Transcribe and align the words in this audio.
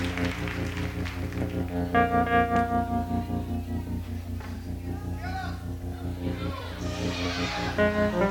Thank 0.00 0.16
you. 8.24 8.29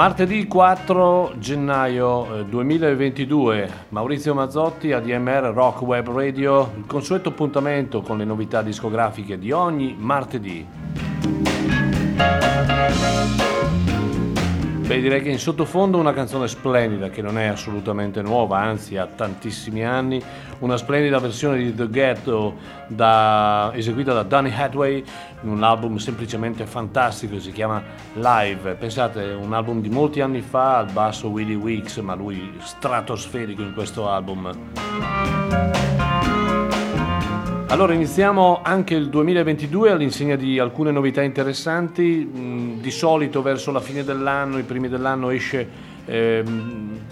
Martedì 0.00 0.46
4 0.46 1.34
gennaio 1.36 2.44
2022, 2.48 3.62
eh, 3.62 3.70
Maurizio 3.90 4.32
Mazzotti, 4.32 4.92
ADMR 4.92 5.52
Rock 5.52 5.82
Web 5.82 6.08
Radio, 6.08 6.72
il 6.78 6.86
consueto 6.86 7.28
appuntamento 7.28 8.00
con 8.00 8.16
le 8.16 8.24
novità 8.24 8.62
discografiche 8.62 9.38
di 9.38 9.52
ogni 9.52 9.94
martedì. 9.98 10.66
Beh, 14.90 15.00
direi 15.00 15.22
che 15.22 15.30
in 15.30 15.38
sottofondo 15.38 15.98
una 15.98 16.12
canzone 16.12 16.48
splendida 16.48 17.10
che 17.10 17.22
non 17.22 17.38
è 17.38 17.46
assolutamente 17.46 18.22
nuova, 18.22 18.58
anzi 18.58 18.96
ha 18.96 19.06
tantissimi 19.06 19.84
anni, 19.84 20.20
una 20.58 20.76
splendida 20.76 21.20
versione 21.20 21.58
di 21.58 21.72
The 21.72 21.88
Ghetto 21.88 22.56
da, 22.88 23.70
eseguita 23.72 24.12
da 24.12 24.24
Danny 24.24 24.52
Hathaway 24.52 25.04
in 25.42 25.48
un 25.48 25.62
album 25.62 25.98
semplicemente 25.98 26.66
fantastico, 26.66 27.38
si 27.38 27.52
chiama 27.52 27.80
Live. 28.14 28.74
Pensate, 28.74 29.22
un 29.26 29.52
album 29.52 29.80
di 29.80 29.90
molti 29.90 30.22
anni 30.22 30.40
fa 30.40 30.78
al 30.78 30.90
basso 30.90 31.28
Willie 31.28 31.54
Weeks, 31.54 31.98
ma 31.98 32.16
lui 32.16 32.52
stratosferico 32.58 33.62
in 33.62 33.72
questo 33.72 34.08
album. 34.08 34.50
Allora 37.70 37.94
iniziamo 37.94 38.62
anche 38.64 38.96
il 38.96 39.08
2022 39.08 39.92
all'insegna 39.92 40.34
di 40.34 40.58
alcune 40.58 40.90
novità 40.90 41.22
interessanti, 41.22 42.28
mm, 42.28 42.80
di 42.80 42.90
solito 42.90 43.42
verso 43.42 43.70
la 43.70 43.78
fine 43.78 44.02
dell'anno, 44.02 44.58
i 44.58 44.64
primi 44.64 44.88
dell'anno 44.88 45.30
esce, 45.30 45.68
eh, 46.04 46.42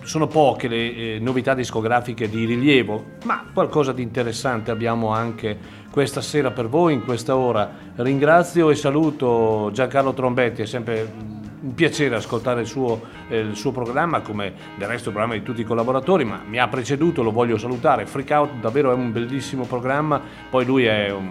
sono 0.03 0.27
poche 0.27 0.67
le 0.67 0.77
eh, 0.97 1.19
novità 1.21 1.55
discografiche 1.55 2.29
di 2.29 2.45
rilievo, 2.45 3.05
ma 3.23 3.45
qualcosa 3.55 3.93
di 3.93 4.03
interessante 4.03 4.73
abbiamo 4.73 5.11
anche 5.13 5.57
questa 5.93 6.21
sera 6.21 6.51
per 6.51 6.67
voi 6.67 6.93
in 6.93 7.05
questa 7.05 7.37
ora. 7.37 7.71
Ringrazio 7.95 8.71
e 8.71 8.75
saluto 8.75 9.71
Giancarlo 9.73 10.13
Trombetti, 10.13 10.63
è 10.63 10.67
sempre 10.67 11.38
un 11.61 11.75
piacere 11.75 12.15
ascoltare 12.15 12.61
il 12.61 12.67
suo, 12.67 13.01
eh, 13.29 13.39
il 13.39 13.57
suo, 13.57 13.73
programma, 13.73 14.21
come 14.21 14.53
del 14.77 14.89
resto 14.89 15.09
il 15.09 15.15
programma 15.15 15.35
di 15.35 15.43
tutti 15.43 15.61
i 15.61 15.65
collaboratori, 15.65 16.25
ma 16.25 16.43
mi 16.47 16.59
ha 16.59 16.69
preceduto, 16.69 17.23
lo 17.23 17.33
voglio 17.33 17.59
salutare. 17.59 18.07
Freak 18.07 18.31
Out 18.31 18.51
davvero 18.61 18.91
è 18.91 18.95
un 18.95 19.13
bellissimo 19.13 19.65
programma, 19.65 20.21
poi 20.51 20.65
lui 20.65 20.85
è 20.85 21.11
un, 21.11 21.31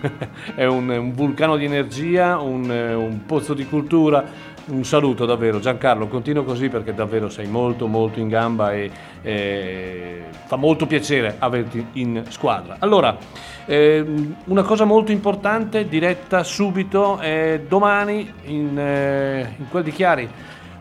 è 0.54 0.64
un, 0.64 0.88
un 0.88 1.12
vulcano 1.12 1.56
di 1.56 1.64
energia, 1.64 2.38
un, 2.38 2.68
un 2.68 3.24
pozzo 3.26 3.54
di 3.54 3.66
cultura. 3.66 4.52
Un 4.66 4.82
saluto 4.82 5.26
davvero 5.26 5.60
Giancarlo, 5.60 6.06
continuo 6.06 6.42
così 6.42 6.70
perché 6.70 6.94
davvero 6.94 7.28
sei 7.28 7.46
molto 7.46 7.86
molto 7.86 8.18
in 8.18 8.28
gamba 8.28 8.72
e, 8.72 8.90
e 9.20 10.22
fa 10.46 10.56
molto 10.56 10.86
piacere 10.86 11.36
averti 11.38 11.86
in 11.92 12.24
squadra. 12.30 12.76
Allora, 12.78 13.14
eh, 13.66 14.02
una 14.44 14.62
cosa 14.62 14.84
molto 14.84 15.12
importante, 15.12 15.86
diretta 15.86 16.42
subito, 16.44 17.20
eh, 17.20 17.66
domani 17.68 18.32
in, 18.44 18.78
eh, 18.78 19.54
in, 19.58 19.68
quel 19.68 19.82
di 19.82 19.90
Chiari 19.90 20.26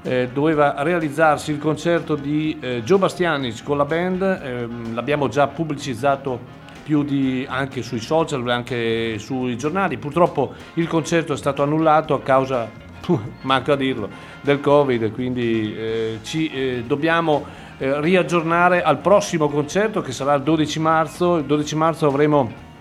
eh, 0.02 0.30
doveva 0.32 0.76
realizzarsi 0.82 1.52
il 1.52 1.60
concerto 1.60 2.16
di 2.16 2.58
eh, 2.62 2.84
Joe 2.84 3.00
Bastianic 3.00 3.64
con 3.64 3.76
la 3.76 3.86
band, 3.86 4.22
ehm, 4.22 4.94
l'abbiamo 4.94 5.28
già 5.28 5.48
pubblicizzato 5.48 6.62
più 6.84 7.04
di, 7.04 7.46
anche 7.50 7.82
sui 7.82 8.00
social, 8.00 8.48
anche 8.50 9.18
sui 9.20 9.58
giornali. 9.58 9.98
Purtroppo 9.98 10.54
il 10.76 10.88
concerto 10.88 11.34
è 11.34 11.38
stato 11.38 11.64
annullato 11.64 12.14
a 12.14 12.22
causa, 12.22 12.70
manco 13.42 13.72
a 13.72 13.76
dirlo, 13.76 14.10
del 14.42 14.60
Covid, 14.60 15.12
quindi 15.12 15.76
eh, 15.76 16.20
ci 16.24 16.50
eh, 16.50 16.84
dobbiamo 16.86 17.46
eh, 17.78 18.00
riaggiornare 18.02 18.82
al 18.82 19.00
prossimo 19.00 19.50
concerto 19.50 20.02
che 20.02 20.12
sarà 20.12 20.34
il 20.36 20.44
12 20.44 20.80
marzo. 20.80 21.38
Il 21.38 21.46
12 21.46 21.76
marzo 21.76 22.08
avremo 22.08 22.72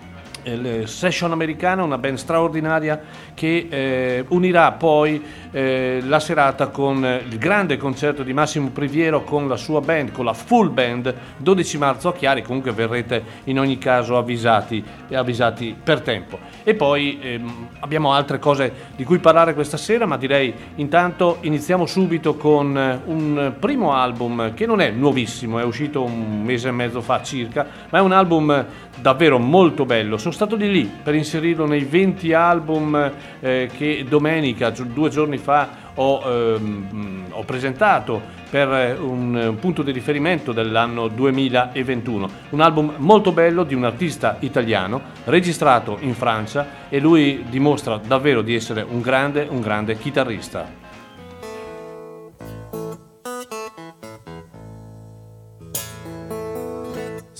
il 0.43 0.87
Session 0.87 1.31
Americana, 1.31 1.83
una 1.83 1.97
band 1.97 2.17
straordinaria 2.17 2.99
che 3.33 3.67
eh, 3.69 4.25
unirà 4.29 4.71
poi 4.73 5.23
eh, 5.51 6.01
la 6.05 6.19
serata 6.19 6.67
con 6.67 7.03
il 7.29 7.37
grande 7.37 7.77
concerto 7.77 8.23
di 8.23 8.33
Massimo 8.33 8.69
Priviero 8.69 9.23
con 9.23 9.47
la 9.47 9.55
sua 9.55 9.81
band, 9.81 10.11
con 10.11 10.25
la 10.25 10.33
full 10.33 10.73
band, 10.73 11.13
12 11.37 11.77
marzo 11.77 12.09
a 12.09 12.13
Chiari, 12.13 12.41
comunque 12.41 12.71
verrete 12.71 13.23
in 13.45 13.59
ogni 13.59 13.77
caso 13.77 14.17
avvisati, 14.17 14.83
avvisati 15.11 15.75
per 15.81 16.01
tempo. 16.01 16.39
E 16.63 16.75
poi 16.75 17.19
ehm, 17.21 17.67
abbiamo 17.79 18.13
altre 18.13 18.39
cose 18.39 18.71
di 18.95 19.03
cui 19.03 19.19
parlare 19.19 19.53
questa 19.53 19.77
sera, 19.77 20.05
ma 20.05 20.17
direi 20.17 20.53
intanto 20.75 21.37
iniziamo 21.41 21.85
subito 21.85 22.35
con 22.35 22.77
eh, 22.77 22.99
un 23.05 23.53
primo 23.59 23.93
album 23.93 24.53
che 24.53 24.65
non 24.65 24.81
è 24.81 24.89
nuovissimo, 24.89 25.59
è 25.59 25.63
uscito 25.63 26.03
un 26.03 26.41
mese 26.43 26.69
e 26.69 26.71
mezzo 26.71 27.01
fa 27.01 27.21
circa, 27.21 27.67
ma 27.89 27.99
è 27.99 28.01
un 28.01 28.11
album 28.11 28.65
davvero 28.99 29.39
molto 29.39 29.85
bello. 29.85 30.17
Sono 30.17 30.33
stato 30.33 30.55
di 30.55 30.71
lì 30.71 30.89
per 31.01 31.15
inserirlo 31.15 31.65
nei 31.65 31.83
20 31.83 32.33
album 32.33 33.11
eh, 33.39 33.69
che 33.75 34.05
domenica, 34.07 34.69
due 34.69 35.09
giorni 35.09 35.37
fa, 35.37 35.81
ho, 35.95 36.21
ehm, 36.25 37.25
ho 37.31 37.43
presentato 37.43 38.21
per 38.49 38.99
un, 38.99 39.35
un 39.35 39.59
punto 39.59 39.81
di 39.81 39.91
riferimento 39.91 40.51
dell'anno 40.51 41.07
2021. 41.07 42.29
Un 42.49 42.61
album 42.61 42.93
molto 42.97 43.31
bello 43.31 43.63
di 43.63 43.73
un 43.73 43.83
artista 43.83 44.37
italiano, 44.39 45.01
registrato 45.25 45.97
in 46.01 46.13
Francia 46.13 46.87
e 46.89 46.99
lui 46.99 47.45
dimostra 47.49 47.97
davvero 47.97 48.41
di 48.41 48.53
essere 48.53 48.85
un 48.87 49.01
grande, 49.01 49.47
un 49.49 49.59
grande 49.59 49.97
chitarrista. 49.97 50.82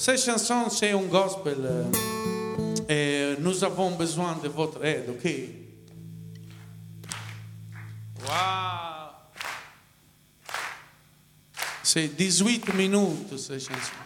Ces 0.04 0.18
chansons, 0.18 0.70
c'est 0.70 0.92
un 0.92 1.04
gospel. 1.04 1.56
Euh, 2.90 3.36
nous 3.40 3.64
avons 3.64 3.92
besoin 3.92 4.38
de 4.44 4.50
votre 4.50 4.84
aide, 4.84 5.06
ok? 5.12 5.32
Wow! 8.28 9.12
C'est 11.82 12.10
18 12.10 12.74
minutes, 12.74 13.38
ces 13.38 13.62
chansons. 13.62 14.03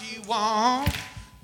she 0.00 0.18
want. 0.20 0.90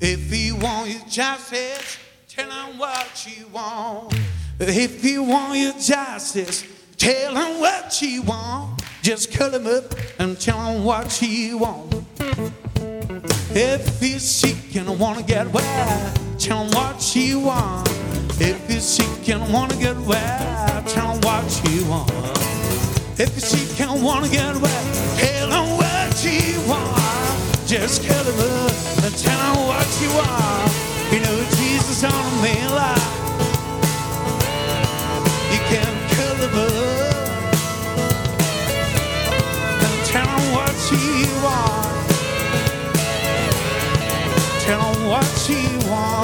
If 0.01 0.31
he 0.31 0.53
want 0.53 0.91
your 0.91 1.01
justice, 1.09 1.99
tell 2.29 2.51
him 2.51 2.79
what 2.79 3.07
she 3.15 3.45
want. 3.45 4.15
If 4.59 5.03
he 5.03 5.19
want 5.19 5.59
your 5.59 5.73
justice, 5.73 6.65
tell 6.97 7.35
him 7.35 7.61
what 7.61 7.93
she 7.93 8.21
want. 8.21 8.83
Just 9.03 9.37
call 9.37 9.51
him 9.51 9.67
up 9.67 9.95
and 10.19 10.39
tell 10.41 10.59
him 10.67 10.85
what 10.85 11.11
she 11.11 11.55
want. 11.55 11.95
If 13.51 14.01
he's 14.01 14.23
sick 14.23 14.77
and 14.77 14.99
wanna 14.99 15.23
get 15.23 15.51
well, 15.53 16.15
tell 16.39 16.65
him 16.65 16.71
what 16.73 17.01
she 17.01 17.35
want. 17.35 17.89
If 18.39 18.69
he's 18.69 18.85
sick 18.85 19.29
and 19.29 19.53
wanna 19.53 19.77
get 19.77 19.97
well, 19.99 20.83
tell 20.85 21.13
him 21.13 21.21
what 21.21 21.51
she 21.51 21.83
want. 21.85 22.11
If 23.19 23.35
he's 23.35 23.47
sick 23.47 23.81
and 23.81 24.03
wanna 24.03 24.29
get 24.29 24.57
well, 24.57 25.17
tell 25.17 25.51
him 25.51 25.77
what 25.79 26.17
she 26.17 26.59
want. 26.69 27.06
Just 27.67 28.03
get 28.03 28.25
him 28.25 28.39
up 28.39 29.05
and 29.05 29.17
tell 29.19 29.55
him 29.55 29.67
what 29.67 30.01
you 30.01 30.09
are. 30.11 30.69
You 31.13 31.19
know 31.19 31.45
Jesus 31.57 32.05
on 32.05 32.13
a 32.13 32.41
man 32.41 32.71
lie. 32.71 32.95
You 35.51 35.59
can 35.67 35.93
cut 36.15 36.37
him 36.47 36.55
up 36.55 37.27
and 39.83 40.07
tell 40.07 40.29
him 40.29 40.53
what 40.55 40.77
you 40.93 41.27
are. 41.45 41.87
Tell 44.61 44.95
him 44.95 45.09
what 45.09 45.49
you 45.49 45.91
want. 45.91 46.16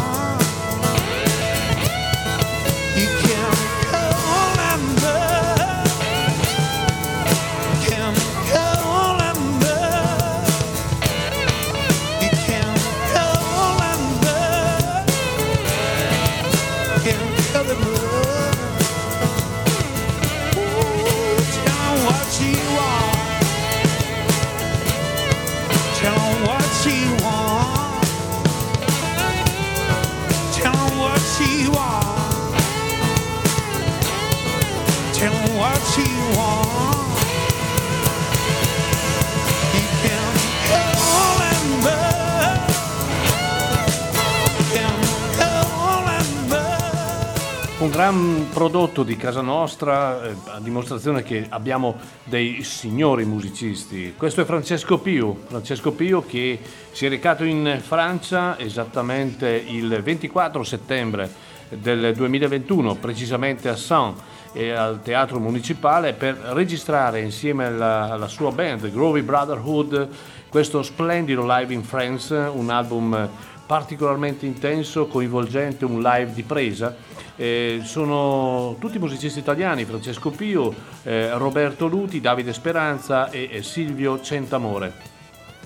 Prodotto 48.63 49.03
di 49.03 49.17
casa 49.17 49.41
nostra, 49.41 50.23
eh, 50.23 50.37
a 50.45 50.61
dimostrazione 50.61 51.25
che 51.25 51.47
abbiamo 51.49 51.97
dei 52.23 52.63
signori 52.63 53.25
musicisti. 53.25 54.15
Questo 54.17 54.43
è 54.43 54.45
Francesco 54.45 54.99
Piu, 54.99 55.37
Francesco 55.49 55.91
Piu 55.91 56.25
che 56.25 56.61
si 56.93 57.05
è 57.05 57.09
recato 57.09 57.43
in 57.43 57.81
Francia 57.85 58.57
esattamente 58.61 59.49
il 59.49 60.01
24 60.01 60.63
settembre 60.63 61.29
del 61.71 62.15
2021, 62.15 62.95
precisamente 62.95 63.69
a 63.69 63.75
Saint 63.75 64.17
e 64.53 64.71
al 64.71 65.03
Teatro 65.03 65.41
Municipale 65.41 66.13
per 66.13 66.37
registrare 66.37 67.21
insieme 67.21 67.65
alla, 67.65 68.13
alla 68.13 68.29
sua 68.29 68.53
band 68.53 68.93
Groovy 68.93 69.23
Brotherhood 69.23 70.09
questo 70.53 70.83
splendido 70.83 71.47
live 71.47 71.73
in 71.73 71.83
France, 71.83 72.35
un 72.35 72.69
album 72.69 73.27
particolarmente 73.73 74.45
intenso, 74.45 75.07
coinvolgente, 75.07 75.87
un 75.87 76.03
live 76.03 76.35
di 76.35 76.43
presa. 76.43 76.95
Eh, 77.37 77.81
sono 77.85 78.77
tutti 78.79 78.99
musicisti 78.99 79.39
italiani, 79.39 79.87
Francesco 79.87 80.29
Pio, 80.29 80.75
eh, 81.05 81.31
Roberto 81.39 81.87
Luti, 81.87 82.21
Davide 82.21 82.53
Speranza 82.53 83.31
e, 83.31 83.49
e 83.51 83.63
Silvio 83.63 84.21
Centamore. 84.21 84.93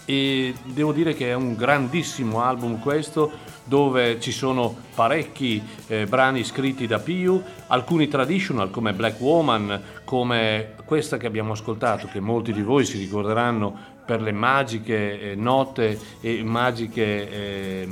E 0.04 0.54
devo 0.62 0.92
dire 0.92 1.14
che 1.14 1.30
è 1.30 1.34
un 1.34 1.56
grandissimo 1.56 2.44
album 2.44 2.78
questo, 2.78 3.28
dove 3.64 4.20
ci 4.20 4.30
sono 4.30 4.72
parecchi 4.94 5.60
eh, 5.88 6.06
brani 6.06 6.44
scritti 6.44 6.86
da 6.86 7.00
Piu, 7.00 7.42
alcuni 7.66 8.06
traditional 8.06 8.70
come 8.70 8.92
Black 8.92 9.20
Woman, 9.20 9.82
come 10.04 10.74
questa 10.84 11.16
che 11.16 11.26
abbiamo 11.26 11.54
ascoltato, 11.54 12.06
che 12.06 12.20
molti 12.20 12.52
di 12.52 12.62
voi 12.62 12.84
si 12.84 12.98
ricorderanno 12.98 13.94
per 14.06 14.22
le 14.22 14.32
magiche 14.32 15.32
eh, 15.32 15.34
note 15.34 15.98
e 16.20 16.42
magiche 16.44 17.30
eh, 17.30 17.88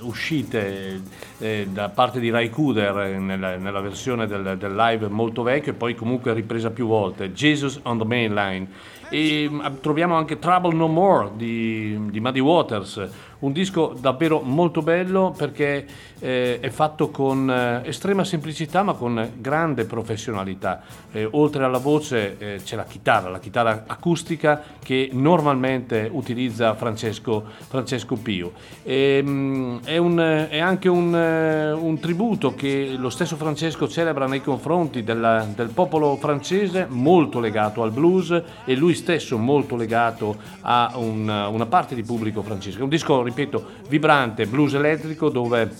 uscite 0.00 1.00
eh, 1.38 1.66
da 1.70 1.88
parte 1.88 2.20
di 2.20 2.30
Ray 2.30 2.50
Cooder 2.50 3.18
nella, 3.18 3.56
nella 3.56 3.80
versione 3.80 4.26
del, 4.26 4.56
del, 4.58 4.74
live 4.74 5.08
molto 5.08 5.42
vecchio 5.42 5.72
e 5.72 5.74
poi 5.74 5.94
comunque 5.94 6.34
ripresa 6.34 6.70
più 6.70 6.86
volte, 6.86 7.32
Jesus 7.32 7.80
on 7.82 7.98
the 7.98 8.04
Main 8.04 8.34
Line. 8.34 8.68
E 9.08 9.48
mm, 9.48 9.60
troviamo 9.80 10.16
anche 10.16 10.38
Trouble 10.38 10.74
No 10.74 10.88
More 10.88 11.30
di, 11.36 12.10
di 12.10 12.20
Muddy 12.20 12.40
Waters, 12.40 13.08
un 13.44 13.52
disco 13.52 13.94
davvero 13.98 14.40
molto 14.40 14.80
bello 14.80 15.34
perché 15.36 15.86
eh, 16.18 16.58
è 16.60 16.70
fatto 16.70 17.10
con 17.10 17.50
eh, 17.50 17.82
estrema 17.84 18.24
semplicità 18.24 18.82
ma 18.82 18.94
con 18.94 19.32
grande 19.38 19.84
professionalità. 19.84 20.82
Eh, 21.12 21.28
oltre 21.32 21.64
alla 21.64 21.78
voce 21.78 22.36
eh, 22.38 22.60
c'è 22.64 22.74
la 22.74 22.84
chitarra, 22.84 23.28
la 23.28 23.38
chitarra 23.38 23.84
acustica 23.86 24.62
che 24.82 25.10
normalmente 25.12 26.08
utilizza 26.10 26.74
Francesco, 26.74 27.44
Francesco 27.68 28.16
Pio. 28.16 28.52
E, 28.82 29.22
mh, 29.22 29.80
è, 29.84 29.98
un, 29.98 30.46
è, 30.48 30.58
anche 30.58 30.88
un, 30.88 31.14
eh, 31.14 31.72
un, 31.72 31.98
tributo 31.98 32.54
che 32.54 32.94
lo 32.96 33.10
stesso 33.10 33.36
Francesco 33.36 33.86
celebra 33.88 34.26
nei 34.26 34.40
confronti 34.40 35.04
della, 35.04 35.46
del 35.54 35.68
popolo 35.68 36.16
francese 36.16 36.86
molto 36.88 37.40
legato 37.40 37.82
al 37.82 37.90
blues 37.90 38.42
e 38.64 38.74
lui 38.74 38.94
stesso 38.94 39.03
molto 39.36 39.76
legato 39.76 40.36
a 40.62 40.92
una, 40.96 41.48
una 41.48 41.66
parte 41.66 41.94
di 41.94 42.02
pubblico 42.02 42.42
francese. 42.42 42.82
Un 42.82 42.88
disco, 42.88 43.22
ripeto, 43.22 43.64
vibrante, 43.88 44.46
blues 44.46 44.74
elettrico 44.74 45.28
dove 45.28 45.70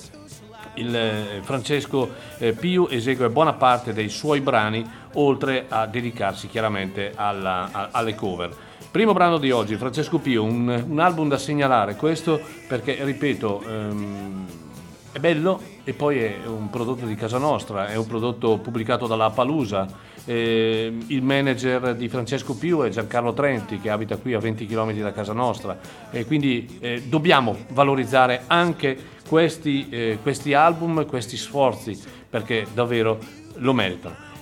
il 0.74 0.94
eh, 0.94 1.40
Francesco 1.42 2.10
eh, 2.38 2.52
Piu 2.52 2.86
esegue 2.90 3.30
buona 3.30 3.52
parte 3.52 3.92
dei 3.92 4.08
suoi 4.08 4.40
brani 4.40 4.84
oltre 5.14 5.66
a 5.68 5.86
dedicarsi 5.86 6.48
chiaramente 6.48 7.12
alla, 7.14 7.68
a, 7.70 7.88
alle 7.92 8.14
cover. 8.14 8.54
Primo 8.90 9.12
brano 9.12 9.38
di 9.38 9.50
oggi, 9.50 9.74
Francesco 9.74 10.18
Pio, 10.18 10.44
un, 10.44 10.84
un 10.88 10.98
album 11.00 11.28
da 11.28 11.36
segnalare 11.38 11.96
questo 11.96 12.40
perché, 12.68 13.02
ripeto, 13.02 13.62
ehm, 13.66 14.46
è 15.10 15.18
bello 15.18 15.60
e 15.82 15.92
poi 15.94 16.18
è 16.18 16.38
un 16.46 16.70
prodotto 16.70 17.04
di 17.04 17.14
casa 17.14 17.38
nostra, 17.38 17.88
è 17.88 17.96
un 17.96 18.06
prodotto 18.06 18.58
pubblicato 18.58 19.06
dalla 19.06 19.30
Palusa. 19.30 19.86
Eh, 20.26 20.92
il 21.08 21.22
manager 21.22 21.94
di 21.94 22.08
Francesco 22.08 22.54
Piu 22.56 22.80
è 22.82 22.88
Giancarlo 22.88 23.34
Trenti 23.34 23.78
che 23.78 23.90
abita 23.90 24.16
qui 24.16 24.32
a 24.32 24.38
20 24.38 24.66
km 24.66 24.92
da 25.00 25.12
casa 25.12 25.34
nostra 25.34 25.78
e 26.10 26.24
quindi 26.24 26.78
eh, 26.80 27.02
dobbiamo 27.06 27.56
valorizzare 27.70 28.44
anche 28.46 28.96
questi, 29.28 29.88
eh, 29.90 30.18
questi 30.22 30.54
album, 30.54 31.04
questi 31.06 31.36
sforzi 31.36 31.98
perché 32.28 32.66
davvero 32.72 33.18
lo 33.56 33.72
meritano. 33.72 34.32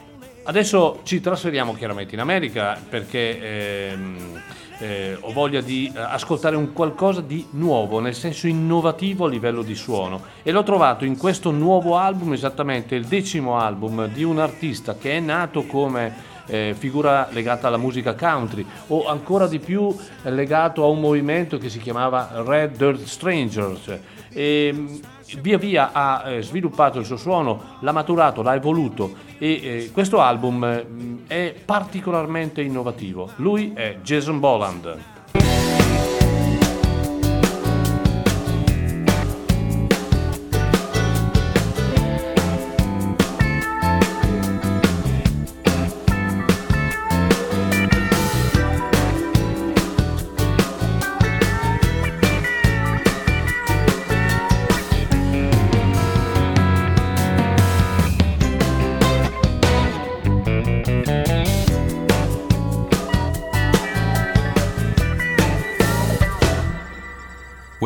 Adesso 0.44 1.00
ci 1.04 1.20
trasferiamo 1.20 1.72
chiaramente 1.74 2.14
in 2.14 2.20
America 2.20 2.80
perché 2.88 3.90
ehm, 3.90 4.42
eh, 4.82 5.16
ho 5.20 5.32
voglia 5.32 5.60
di 5.60 5.92
eh, 5.94 6.00
ascoltare 6.00 6.56
un 6.56 6.72
qualcosa 6.72 7.20
di 7.20 7.46
nuovo, 7.50 8.00
nel 8.00 8.16
senso 8.16 8.48
innovativo 8.48 9.26
a 9.26 9.28
livello 9.28 9.62
di 9.62 9.76
suono 9.76 10.22
e 10.42 10.50
l'ho 10.50 10.64
trovato 10.64 11.04
in 11.04 11.16
questo 11.16 11.52
nuovo 11.52 11.96
album, 11.96 12.32
esattamente 12.32 12.96
il 12.96 13.04
decimo 13.04 13.58
album 13.58 14.08
di 14.08 14.24
un 14.24 14.40
artista 14.40 14.96
che 14.96 15.12
è 15.12 15.20
nato 15.20 15.62
come 15.66 16.30
eh, 16.46 16.74
figura 16.76 17.28
legata 17.30 17.68
alla 17.68 17.76
musica 17.76 18.14
country 18.14 18.66
o 18.88 19.06
ancora 19.06 19.46
di 19.46 19.60
più 19.60 19.96
legato 20.22 20.82
a 20.82 20.88
un 20.88 20.98
movimento 20.98 21.58
che 21.58 21.68
si 21.68 21.78
chiamava 21.78 22.42
Red 22.44 22.76
Dirt 22.76 23.04
Strangers. 23.04 23.98
E, 24.30 24.70
mm, 24.74 24.96
via 25.40 25.58
via 25.58 25.90
ha 25.92 26.30
eh, 26.30 26.42
sviluppato 26.42 26.98
il 26.98 27.04
suo 27.04 27.16
suono, 27.16 27.76
l'ha 27.80 27.92
maturato, 27.92 28.42
l'ha 28.42 28.54
evoluto 28.54 29.14
e 29.38 29.60
eh, 29.62 29.90
questo 29.92 30.20
album 30.20 30.84
mm, 30.86 31.16
è 31.26 31.54
particolarmente 31.64 32.62
innovativo. 32.62 33.30
Lui 33.36 33.72
è 33.74 33.98
Jason 34.02 34.38
Boland. 34.38 35.11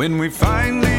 When 0.07 0.19
we 0.19 0.29
finally 0.29 0.96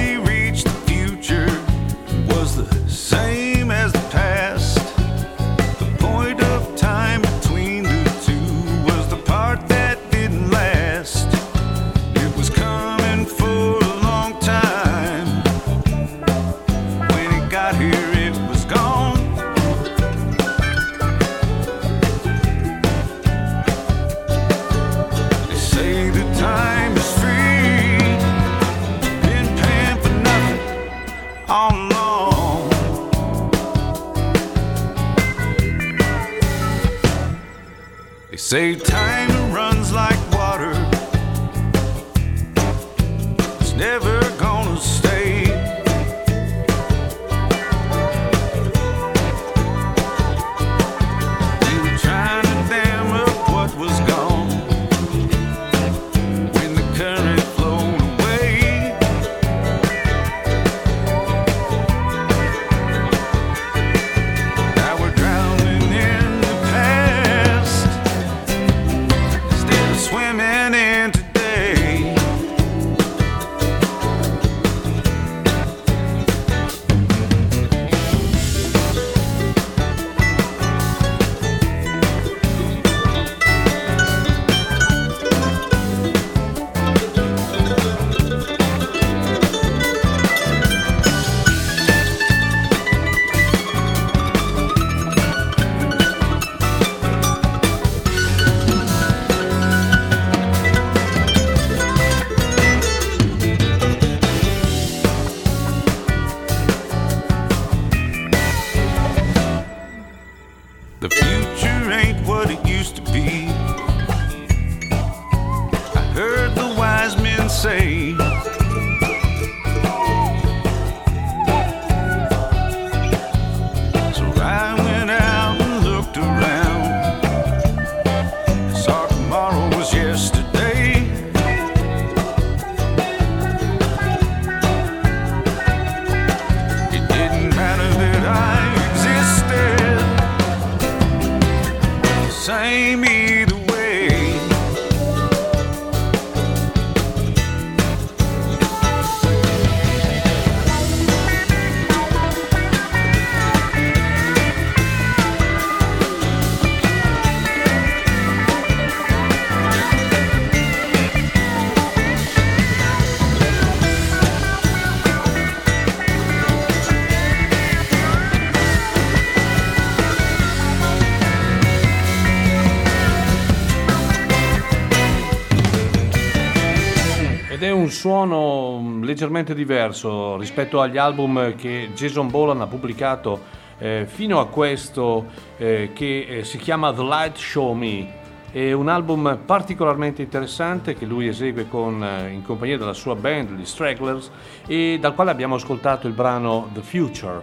suono 177.99 178.79
mm, 178.81 179.03
leggermente 179.03 179.57
diverso 179.57 180.37
rispetto 180.37 180.81
agli 180.81 180.99
album 180.99 181.57
che 181.57 181.91
Jason 181.97 182.31
Bolan 182.31 182.61
ha 182.61 182.69
pubblicato 182.69 183.41
eh, 183.77 184.07
fino 184.07 184.39
a 184.39 184.47
questo 184.47 185.27
eh, 185.57 185.91
che 185.93 186.27
eh, 186.29 186.45
si 186.45 186.59
chiama 186.59 186.93
The 186.93 187.03
Light 187.03 187.37
Show 187.37 187.73
Me. 187.73 188.17
È 188.53 188.71
un 188.71 188.87
album 188.87 189.41
particolarmente 189.45 190.23
interessante 190.23 190.95
che 190.95 191.07
lui 191.07 191.27
esegue 191.27 191.67
con, 191.67 192.01
eh, 192.05 192.31
in 192.31 192.45
compagnia 192.45 192.79
della 192.79 192.93
sua 192.93 193.17
band, 193.17 193.59
gli 193.59 193.65
Stragglers, 193.65 194.31
e 194.69 194.99
dal 195.01 195.15
quale 195.17 195.33
abbiamo 195.33 195.57
ascoltato 195.57 196.07
il 196.07 196.13
brano 196.13 196.71
The 196.73 196.83
Future. 196.83 197.43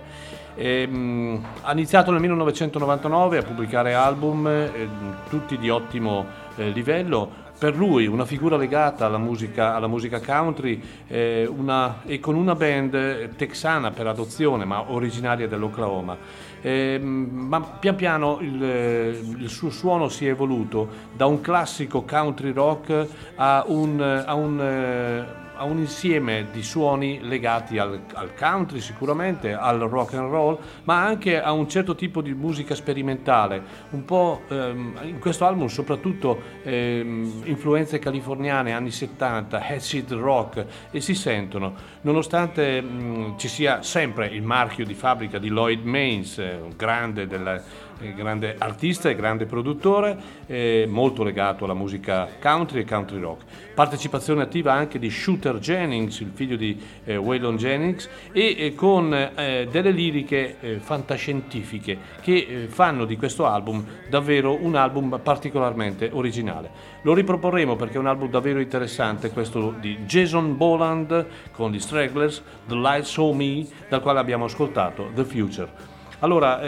Ehm, 0.56 1.44
ha 1.64 1.72
iniziato 1.74 2.12
nel 2.12 2.22
1999 2.22 3.40
a 3.40 3.42
pubblicare 3.42 3.94
album, 3.94 4.48
eh, 4.48 4.90
tutti 5.28 5.58
di 5.58 5.70
ottimo 5.70 6.26
eh, 6.56 6.70
livello. 6.70 7.44
Per 7.58 7.74
lui 7.74 8.06
una 8.06 8.26
figura 8.26 8.58
legata 8.58 9.06
alla 9.06 9.18
musica, 9.18 9.76
alla 9.76 9.88
musica 9.88 10.20
country 10.20 10.82
eh, 11.08 11.48
una- 11.50 12.02
e 12.06 12.20
con 12.20 12.36
una 12.36 12.54
band 12.54 13.36
texana 13.38 13.92
per 13.92 14.08
adozione, 14.08 14.66
ma 14.66 14.92
originaria 14.92 15.48
dell'Oklahoma. 15.48 16.18
Ehm, 16.62 17.30
ma 17.32 17.62
pian 17.62 17.96
piano 17.96 18.40
il, 18.42 18.62
eh, 18.62 19.20
il 19.38 19.50
suo 19.50 19.70
suono 19.70 20.10
si 20.10 20.28
è 20.28 20.32
evoluto 20.32 20.88
da 21.16 21.28
un 21.28 21.40
classico 21.40 22.02
country 22.02 22.52
rock 22.52 23.08
a 23.36 23.64
un, 23.68 24.02
a 24.02 24.34
un, 24.34 24.60
eh, 24.60 25.26
a 25.56 25.64
un 25.64 25.78
insieme 25.80 26.48
di 26.52 26.64
suoni 26.64 27.20
legati 27.22 27.78
al, 27.78 28.02
al 28.14 28.34
country 28.36 28.80
sicuramente, 28.80 29.54
al 29.54 29.80
rock 29.80 30.14
and 30.14 30.30
roll, 30.30 30.58
ma 30.84 31.04
anche 31.04 31.42
a 31.42 31.52
un 31.52 31.68
certo 31.68 31.96
tipo 31.96 32.22
di 32.22 32.34
musica 32.34 32.76
sperimentale, 32.76 33.62
un 33.92 34.06
po' 34.06 34.42
ehm, 34.48 35.00
in 35.04 35.20
questo 35.20 35.46
album 35.46 35.68
soprattutto 35.68 36.40
ehm, 36.64 37.44
influenze 37.46 38.00
californiane 38.00 38.74
anni 38.74 38.92
70, 38.92 39.68
acid 39.68 40.12
rock 40.14 40.66
e 40.92 41.02
si 41.02 41.16
sentono, 41.16 41.74
nonostante 42.02 42.82
mh, 42.82 43.38
ci 43.38 43.48
sia 43.48 43.82
sempre 43.82 44.28
il 44.28 44.44
marchio 44.44 44.86
di 44.86 44.94
fabbrica 44.94 45.38
di 45.38 45.50
Lloyd 45.50 45.84
Maines, 45.84 46.38
eh, 46.38 46.60
grande 46.76 47.28
del 47.28 47.48
eh, 47.48 47.85
grande 48.16 48.56
artista 48.58 49.10
e 49.10 49.16
grande 49.16 49.46
produttore, 49.46 50.18
eh, 50.48 50.86
molto 50.88 51.24
legato 51.24 51.64
alla 51.66 51.74
musica 51.74 52.28
country 52.42 52.82
e 52.82 52.86
country 52.86 53.20
rock. 53.20 53.44
Partecipazione 53.74 54.42
attiva 54.42 54.74
anche 54.74 55.00
di 55.00 55.10
Shooter 55.10 55.60
Jennings, 55.60 56.20
il 56.20 56.32
figlio 56.34 56.56
di 56.56 56.80
eh, 57.04 57.18
Waylon 57.18 57.58
Jennings, 57.58 58.10
e 58.32 58.56
eh, 58.58 58.76
con 58.76 59.14
eh, 59.14 59.68
delle 59.70 59.92
liriche 59.92 60.58
eh, 60.60 60.80
fantascientifiche 60.80 61.98
che 62.22 62.34
eh, 62.34 62.68
fanno 62.68 63.06
di 63.06 63.18
questo 63.18 63.46
album 63.46 63.86
davvero 64.10 64.58
un 64.62 64.76
album 64.76 65.20
particolarmente 65.22 66.10
originale. 66.12 66.70
Lo 67.02 67.14
riproporremo 67.14 67.76
perché 67.76 67.96
è 67.96 68.00
un 68.00 68.08
album 68.08 68.30
davvero 68.30 68.60
interessante, 68.60 69.30
questo 69.32 69.76
di 69.80 69.98
Jason 70.06 70.58
Boland 70.58 71.26
con 71.52 71.72
gli 71.72 71.80
Stragglers, 71.80 72.42
The 72.66 72.76
Light 72.76 73.04
Show 73.04 73.34
Me, 73.34 73.66
dal 73.90 74.02
quale 74.02 74.20
abbiamo 74.20 74.46
ascoltato 74.46 75.10
The 75.14 75.24
Future. 75.24 75.94
Allora, 76.20 76.62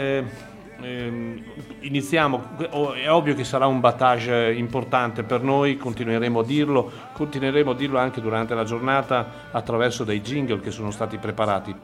iniziamo, 0.80 2.56
oh, 2.70 2.92
è 2.92 3.10
ovvio 3.10 3.34
che 3.34 3.44
sarà 3.44 3.66
un 3.66 3.80
battage 3.80 4.52
importante 4.52 5.24
per 5.24 5.42
noi, 5.42 5.76
continueremo 5.76 6.40
a 6.40 6.44
dirlo, 6.44 6.90
continueremo 7.12 7.72
a 7.72 7.74
dirlo 7.74 7.98
anche 7.98 8.20
durante 8.20 8.54
la 8.54 8.64
giornata 8.64 9.48
attraverso 9.50 10.04
dei 10.04 10.20
jingle 10.20 10.60
che 10.60 10.70
sono 10.70 10.90
stati 10.90 11.18
preparati. 11.18 11.74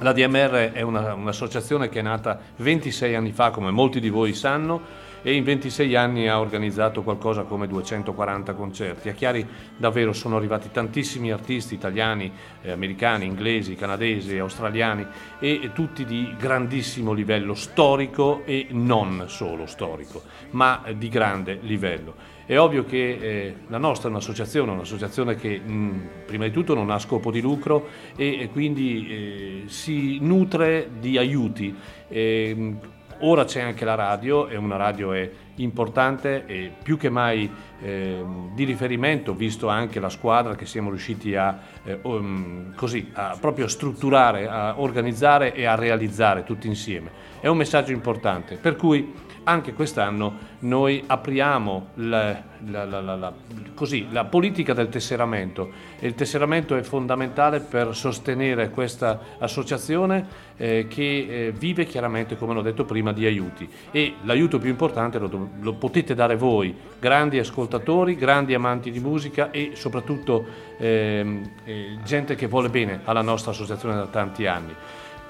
La 0.00 0.12
DMR 0.12 0.72
è 0.72 0.82
una- 0.82 1.14
un'associazione 1.14 1.88
che 1.88 2.00
è 2.00 2.02
nata 2.02 2.38
26 2.56 3.14
anni 3.14 3.32
fa, 3.32 3.50
come 3.50 3.70
molti 3.70 4.00
di 4.00 4.10
voi 4.10 4.34
sanno, 4.34 5.04
e 5.26 5.34
in 5.34 5.42
26 5.42 5.96
anni 5.96 6.28
ha 6.28 6.38
organizzato 6.38 7.02
qualcosa 7.02 7.42
come 7.42 7.66
240 7.66 8.54
concerti. 8.54 9.08
A 9.08 9.12
Chiari 9.12 9.44
davvero 9.76 10.12
sono 10.12 10.36
arrivati 10.36 10.70
tantissimi 10.70 11.32
artisti 11.32 11.74
italiani, 11.74 12.30
eh, 12.62 12.70
americani, 12.70 13.24
inglesi, 13.24 13.74
canadesi, 13.74 14.38
australiani 14.38 15.04
e, 15.40 15.72
tutti 15.74 16.04
di 16.04 16.32
grandissimo 16.38 17.12
livello 17.12 17.54
storico 17.54 18.44
e 18.44 18.68
non 18.70 19.24
solo 19.26 19.66
storico, 19.66 20.22
ma 20.50 20.84
eh, 20.84 20.96
di 20.96 21.08
grande 21.08 21.58
livello. 21.60 22.14
È 22.46 22.56
ovvio 22.56 22.84
che 22.84 23.18
eh, 23.20 23.56
la 23.66 23.78
nostra 23.78 24.06
è 24.06 24.12
un'associazione, 24.12 24.70
un'associazione 24.70 25.34
che 25.34 25.58
mh, 25.58 26.08
prima 26.24 26.44
di 26.44 26.52
tutto 26.52 26.72
non 26.74 26.88
ha 26.90 27.00
scopo 27.00 27.32
di 27.32 27.40
lucro 27.40 27.88
e, 28.14 28.42
e 28.42 28.48
quindi 28.50 29.08
eh, 29.08 29.62
si 29.66 30.20
nutre 30.20 30.88
di 31.00 31.18
aiuti. 31.18 31.74
Ehm, 32.06 32.78
ora 33.20 33.44
c'è 33.44 33.60
anche 33.60 33.84
la 33.84 33.94
radio 33.94 34.48
e 34.48 34.56
una 34.56 34.76
radio 34.76 35.12
è 35.12 35.30
importante 35.56 36.44
e 36.46 36.72
più 36.82 36.96
che 36.96 37.08
mai 37.08 37.50
ehm, 37.80 38.54
di 38.54 38.64
riferimento, 38.64 39.34
visto 39.34 39.68
anche 39.68 40.00
la 40.00 40.08
squadra 40.08 40.54
che 40.54 40.66
siamo 40.66 40.90
riusciti 40.90 41.34
a, 41.34 41.58
eh, 41.84 41.98
um, 42.02 42.74
così, 42.74 43.10
a 43.12 43.36
proprio 43.40 43.68
strutturare, 43.68 44.48
a 44.48 44.80
organizzare 44.80 45.54
e 45.54 45.64
a 45.64 45.74
realizzare 45.74 46.44
tutti 46.44 46.66
insieme. 46.66 47.10
È 47.40 47.46
un 47.48 47.56
messaggio 47.56 47.92
importante, 47.92 48.56
per 48.56 48.76
cui 48.76 49.12
anche 49.48 49.72
quest'anno 49.74 50.54
noi 50.60 51.02
apriamo 51.06 51.88
la, 51.94 52.42
la- 52.68 52.84
la- 52.84 53.32
così, 53.74 54.08
la 54.10 54.24
politica 54.24 54.72
del 54.72 54.88
tesseramento 54.88 55.70
il 56.00 56.14
tesseramento 56.14 56.76
è 56.76 56.82
fondamentale 56.82 57.60
per 57.60 57.94
sostenere 57.94 58.70
questa 58.70 59.18
associazione 59.38 60.26
eh, 60.56 60.86
che 60.88 61.02
eh, 61.46 61.52
vive 61.52 61.86
chiaramente, 61.86 62.36
come 62.36 62.54
l'ho 62.54 62.62
detto 62.62 62.84
prima, 62.84 63.12
di 63.12 63.24
aiuti 63.24 63.68
e 63.90 64.14
l'aiuto 64.24 64.58
più 64.58 64.68
importante 64.68 65.18
lo, 65.18 65.48
lo 65.60 65.72
potete 65.74 66.14
dare 66.14 66.36
voi, 66.36 66.74
grandi 66.98 67.38
ascoltatori, 67.38 68.16
grandi 68.16 68.52
amanti 68.54 68.90
di 68.90 69.00
musica 69.00 69.50
e 69.50 69.72
soprattutto 69.74 70.44
ehm, 70.76 71.50
eh, 71.64 71.98
gente 72.04 72.34
che 72.34 72.46
vuole 72.46 72.68
bene 72.68 73.00
alla 73.04 73.22
nostra 73.22 73.52
associazione 73.52 73.94
da 73.94 74.06
tanti 74.06 74.46
anni. 74.46 74.74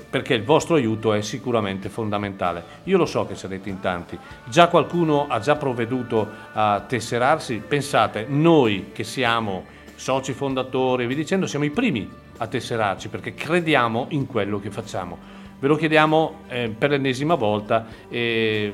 perché 0.08 0.34
il 0.34 0.42
vostro 0.42 0.76
aiuto 0.76 1.12
è 1.12 1.20
sicuramente 1.20 1.88
fondamentale. 1.88 2.64
Io 2.84 2.96
lo 2.96 3.06
so 3.06 3.26
che 3.26 3.34
sarete 3.34 3.68
in 3.68 3.80
tanti. 3.80 4.18
Già 4.46 4.68
qualcuno 4.68 5.26
ha 5.28 5.38
già 5.38 5.56
provveduto 5.56 6.28
a 6.52 6.84
tesserarsi. 6.86 7.62
Pensate, 7.66 8.26
noi 8.28 8.90
che 8.92 9.04
siamo 9.04 9.64
soci 9.94 10.32
fondatori, 10.32 11.06
vi 11.06 11.14
dicendo, 11.14 11.46
siamo 11.46 11.64
i 11.64 11.70
primi 11.70 12.08
a 12.38 12.46
tesserarci 12.46 13.08
perché 13.08 13.34
crediamo 13.34 14.06
in 14.10 14.26
quello 14.26 14.60
che 14.60 14.70
facciamo. 14.70 15.18
Ve 15.58 15.68
lo 15.68 15.76
chiediamo 15.76 16.40
eh, 16.48 16.68
per 16.68 16.90
l'ennesima 16.90 17.34
volta. 17.34 17.86
eh, 18.08 18.72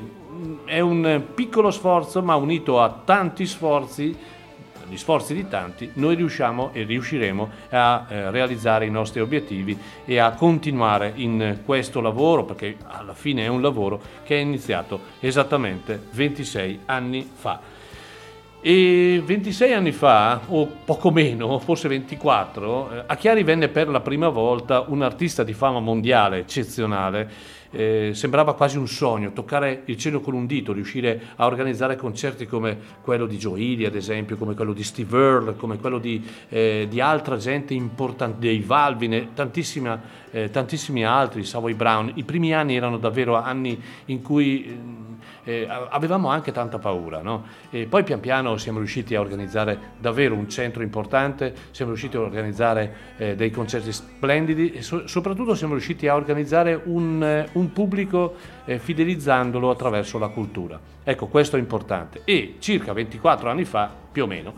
è 0.65 0.79
un 0.79 1.23
piccolo 1.33 1.71
sforzo, 1.71 2.21
ma 2.21 2.35
unito 2.35 2.81
a 2.81 3.01
tanti 3.05 3.45
sforzi, 3.45 4.15
gli 4.87 4.97
sforzi 4.97 5.33
di 5.33 5.47
tanti, 5.47 5.91
noi 5.95 6.15
riusciamo 6.15 6.71
e 6.73 6.83
riusciremo 6.83 7.49
a 7.69 8.05
eh, 8.07 8.31
realizzare 8.31 8.85
i 8.85 8.91
nostri 8.91 9.19
obiettivi 9.19 9.77
e 10.05 10.17
a 10.19 10.31
continuare 10.31 11.13
in 11.15 11.59
questo 11.65 12.01
lavoro, 12.01 12.43
perché 12.43 12.77
alla 12.85 13.13
fine 13.13 13.43
è 13.43 13.47
un 13.47 13.61
lavoro 13.61 14.01
che 14.23 14.35
è 14.35 14.39
iniziato 14.39 14.99
esattamente 15.19 16.01
26 16.11 16.79
anni 16.85 17.29
fa. 17.33 17.81
E 18.65 19.21
26 19.25 19.73
anni 19.73 19.91
fa, 19.91 20.39
o 20.47 20.65
poco 20.85 21.11
meno, 21.11 21.59
forse 21.59 21.89
24, 21.89 22.91
eh, 22.91 23.03
a 23.07 23.15
Chiari 23.17 23.43
venne 23.43 23.67
per 23.67 23.89
la 23.89 23.99
prima 23.99 24.29
volta 24.29 24.85
un 24.87 25.01
artista 25.01 25.43
di 25.43 25.51
fama 25.51 25.81
mondiale 25.81 26.37
eccezionale. 26.37 27.29
Eh, 27.75 28.11
sembrava 28.13 28.53
quasi 28.53 28.77
un 28.77 28.87
sogno, 28.87 29.33
toccare 29.33 29.81
il 29.85 29.97
cielo 29.97 30.21
con 30.21 30.35
un 30.35 30.45
dito, 30.45 30.73
riuscire 30.73 31.19
a 31.37 31.47
organizzare 31.47 31.95
concerti 31.95 32.45
come 32.45 32.77
quello 33.01 33.25
di 33.25 33.37
Joe 33.37 33.85
ad 33.85 33.95
esempio, 33.95 34.37
come 34.37 34.53
quello 34.53 34.73
di 34.73 34.83
Steve 34.83 35.17
Earle, 35.17 35.55
come 35.55 35.79
quello 35.79 35.97
di, 35.97 36.23
eh, 36.49 36.85
di 36.87 37.01
altra 37.01 37.37
gente 37.37 37.73
importante, 37.73 38.37
dei 38.39 38.59
Valvin 38.59 39.13
e 39.13 39.27
tantissima, 39.33 39.99
eh, 40.29 40.51
tantissimi 40.51 41.03
altri, 41.03 41.43
Savoy 41.43 41.73
Brown. 41.73 42.11
I 42.13 42.23
primi 42.23 42.53
anni 42.53 42.75
erano 42.75 42.97
davvero 42.97 43.35
anni 43.35 43.81
in 44.05 44.21
cui 44.21 45.11
eh, 45.43 45.67
avevamo 45.67 46.29
anche 46.29 46.51
tanta 46.51 46.79
paura, 46.79 47.21
no? 47.21 47.45
Poi 47.89 48.03
pian 48.03 48.19
piano 48.19 48.57
siamo 48.57 48.77
riusciti 48.77 49.15
a 49.15 49.19
organizzare 49.19 49.77
davvero 49.97 50.35
un 50.35 50.49
centro 50.49 50.83
importante, 50.83 51.53
siamo 51.71 51.91
riusciti 51.91 52.17
a 52.17 52.21
organizzare 52.21 52.95
eh, 53.17 53.35
dei 53.35 53.51
concerti 53.51 53.91
splendidi 53.91 54.71
e 54.71 54.81
so- 54.81 55.07
soprattutto 55.07 55.55
siamo 55.55 55.73
riusciti 55.73 56.07
a 56.07 56.15
organizzare 56.15 56.79
un, 56.85 57.23
eh, 57.23 57.49
un 57.53 57.71
pubblico 57.71 58.35
eh, 58.65 58.79
fidelizzandolo 58.79 59.69
attraverso 59.69 60.17
la 60.17 60.29
cultura. 60.29 60.79
Ecco, 61.03 61.27
questo 61.27 61.57
è 61.57 61.59
importante. 61.59 62.21
E 62.23 62.55
circa 62.59 62.93
24 62.93 63.49
anni 63.49 63.65
fa, 63.65 63.91
più 64.11 64.23
o 64.23 64.27
meno, 64.27 64.53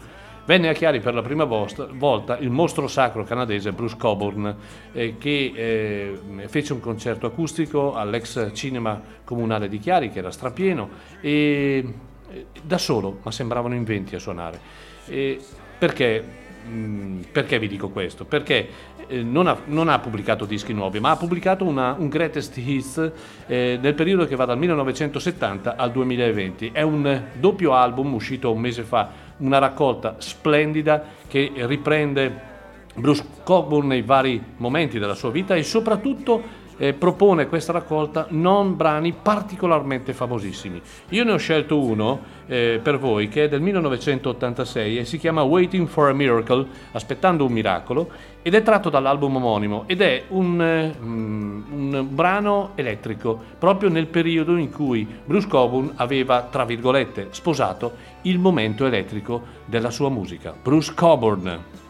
Venne 0.45 0.69
a 0.69 0.73
Chiari 0.73 0.99
per 0.99 1.15
la 1.15 1.23
prima 1.23 1.43
volta 1.43 2.37
il 2.37 2.51
mostro 2.51 2.87
sacro 2.87 3.23
canadese 3.23 3.71
Bruce 3.71 3.97
Coburn 3.97 4.55
eh, 4.91 5.15
che 5.17 5.51
eh, 5.55 6.47
fece 6.47 6.73
un 6.73 6.79
concerto 6.79 7.25
acustico 7.25 7.95
all'ex 7.95 8.51
cinema 8.53 9.01
comunale 9.23 9.67
di 9.67 9.79
Chiari 9.79 10.11
che 10.11 10.19
era 10.19 10.29
strapieno 10.29 10.89
e 11.19 11.83
eh, 12.29 12.45
da 12.61 12.77
solo, 12.77 13.19
ma 13.23 13.31
sembravano 13.31 13.73
in 13.73 13.83
20 13.83 14.15
a 14.15 14.19
suonare. 14.19 14.59
E 15.07 15.39
perché, 15.79 16.23
mm, 16.67 17.21
perché 17.31 17.57
vi 17.57 17.67
dico 17.67 17.89
questo? 17.89 18.25
Perché 18.25 18.67
eh, 19.07 19.23
non, 19.23 19.47
ha, 19.47 19.57
non, 19.65 19.89
ha, 19.89 19.97
pubblicato 19.97 20.45
dischi 20.45 20.73
nuovi, 20.73 20.99
ma 20.99 21.09
ha 21.09 21.17
pubblicato 21.17 21.65
una, 21.65 21.95
un 21.97 22.07
greatest 22.07 22.55
hits 22.57 23.11
eh, 23.47 23.79
nel 23.81 23.95
periodo 23.95 24.27
che 24.27 24.35
va 24.35 24.45
dal 24.45 24.59
1970 24.59 25.75
al 25.75 25.91
2020. 25.91 26.69
È 26.71 26.81
un 26.81 27.23
doppio 27.39 27.73
album 27.73 28.13
uscito 28.13 28.51
un 28.51 28.59
mese 28.59 28.83
fa 28.83 29.24
una 29.37 29.57
raccolta 29.57 30.15
splendida 30.19 31.03
che 31.27 31.51
riprende 31.55 32.53
Bruce 32.95 33.25
Coburn 33.43 33.87
nei 33.87 34.01
vari 34.01 34.41
momenti 34.57 34.99
della 34.99 35.15
sua 35.15 35.31
vita 35.31 35.55
e 35.55 35.63
soprattutto 35.63 36.63
eh, 36.77 36.93
propone 36.93 37.47
questa 37.47 37.71
raccolta 37.71 38.27
non 38.29 38.75
brani 38.75 39.13
particolarmente 39.13 40.13
famosissimi. 40.13 40.81
Io 41.09 41.23
ne 41.23 41.31
ho 41.31 41.37
scelto 41.37 41.79
uno 41.79 42.33
eh, 42.47 42.79
per 42.81 42.99
voi 42.99 43.27
che 43.27 43.45
è 43.45 43.49
del 43.49 43.61
1986 43.61 44.97
e 44.97 45.05
si 45.05 45.17
chiama 45.17 45.43
Waiting 45.43 45.87
for 45.87 46.09
a 46.09 46.13
Miracle, 46.13 46.65
aspettando 46.91 47.45
un 47.45 47.51
miracolo, 47.51 48.09
ed 48.41 48.53
è 48.53 48.61
tratto 48.61 48.89
dall'album 48.89 49.37
omonimo 49.37 49.83
ed 49.87 50.01
è 50.01 50.23
un, 50.27 50.61
eh, 50.61 50.93
un 51.01 52.07
brano 52.09 52.71
elettrico 52.75 53.41
proprio 53.57 53.89
nel 53.89 54.07
periodo 54.07 54.55
in 54.55 54.71
cui 54.71 55.07
Bruce 55.25 55.47
Coburn 55.47 55.93
aveva, 55.95 56.43
tra 56.43 56.63
virgolette, 56.63 57.29
sposato 57.31 58.13
il 58.23 58.37
momento 58.37 58.85
elettrico 58.85 59.41
della 59.65 59.89
sua 59.89 60.09
musica. 60.09 60.53
Bruce 60.61 60.93
Coburn. 60.93 61.83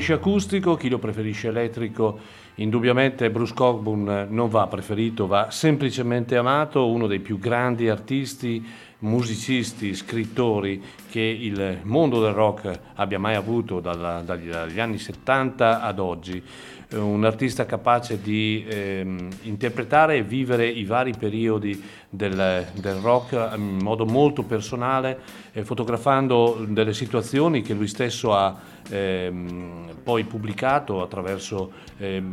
Preferisce 0.00 0.12
acustico, 0.14 0.76
chi 0.76 0.88
lo 0.88 0.98
preferisce 0.98 1.48
elettrico, 1.48 2.18
indubbiamente 2.54 3.30
Bruce 3.30 3.52
Cockburn 3.52 4.28
non 4.30 4.48
va 4.48 4.66
preferito, 4.66 5.26
va 5.26 5.50
semplicemente 5.50 6.36
amato, 6.36 6.88
uno 6.88 7.06
dei 7.06 7.20
più 7.20 7.38
grandi 7.38 7.86
artisti, 7.90 8.66
musicisti, 9.00 9.94
scrittori 9.94 10.82
che 11.10 11.20
il 11.20 11.80
mondo 11.82 12.22
del 12.22 12.32
rock 12.32 12.80
abbia 12.94 13.18
mai 13.18 13.34
avuto 13.34 13.80
dagli, 13.80 14.48
dagli 14.48 14.80
anni 14.80 14.96
70 14.96 15.82
ad 15.82 15.98
oggi. 15.98 16.42
Un 16.92 17.24
artista 17.24 17.66
capace 17.66 18.20
di 18.20 18.64
ehm, 18.66 19.28
interpretare 19.42 20.16
e 20.16 20.22
vivere 20.22 20.66
i 20.66 20.84
vari 20.84 21.12
periodi 21.16 21.80
del, 22.08 22.66
del 22.72 22.96
rock 22.96 23.52
in 23.54 23.78
modo 23.82 24.06
molto 24.06 24.42
personale, 24.42 25.20
eh, 25.52 25.62
fotografando 25.62 26.64
delle 26.66 26.94
situazioni 26.94 27.62
che 27.62 27.74
lui 27.74 27.86
stesso 27.86 28.34
ha 28.34 28.69
ehm, 28.90 29.94
poi 30.02 30.24
pubblicato 30.24 31.02
attraverso 31.02 31.70
ehm, 31.98 32.24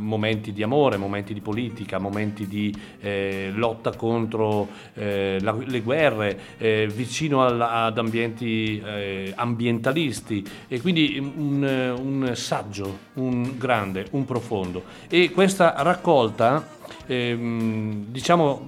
momenti 0.00 0.52
di 0.52 0.62
amore, 0.62 0.96
momenti 0.96 1.34
di 1.34 1.40
politica, 1.40 1.98
momenti 1.98 2.46
di 2.46 2.74
eh, 3.00 3.50
lotta 3.54 3.94
contro 3.94 4.68
eh, 4.94 5.38
la- 5.40 5.56
le 5.64 5.80
guerre, 5.80 6.38
eh, 6.58 6.88
vicino 6.92 7.44
al- 7.44 7.60
ad 7.60 7.98
ambienti 7.98 8.80
eh, 8.84 9.32
ambientalisti 9.34 10.44
e 10.68 10.80
quindi 10.80 11.18
un, 11.18 11.62
un 12.00 12.32
saggio, 12.34 12.98
un 13.14 13.56
grande, 13.58 14.06
un 14.10 14.24
profondo. 14.24 14.84
E 15.08 15.30
questa 15.30 15.74
raccolta, 15.78 16.66
ehm, 17.06 18.06
diciamo, 18.08 18.66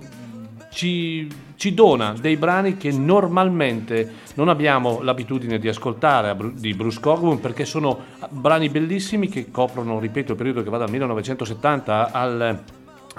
ci, 0.71 1.29
ci 1.57 1.75
dona 1.75 2.15
dei 2.19 2.37
brani 2.37 2.77
che 2.77 2.91
normalmente 2.93 4.13
non 4.35 4.49
abbiamo 4.49 5.01
l'abitudine 5.03 5.59
di 5.59 5.69
ascoltare 5.69 6.37
di 6.55 6.75
Bruce 6.75 7.01
Cockburn 7.01 7.41
perché 7.41 7.65
sono 7.65 7.99
brani 8.31 8.69
bellissimi 8.69 9.29
che 9.29 9.51
coprono, 9.51 9.99
ripeto, 9.99 10.33
il 10.33 10.39
periodo 10.39 10.63
che 10.63 10.71
va 10.71 10.79
dal 10.79 10.91
1970 10.91 12.13
al 12.13 12.63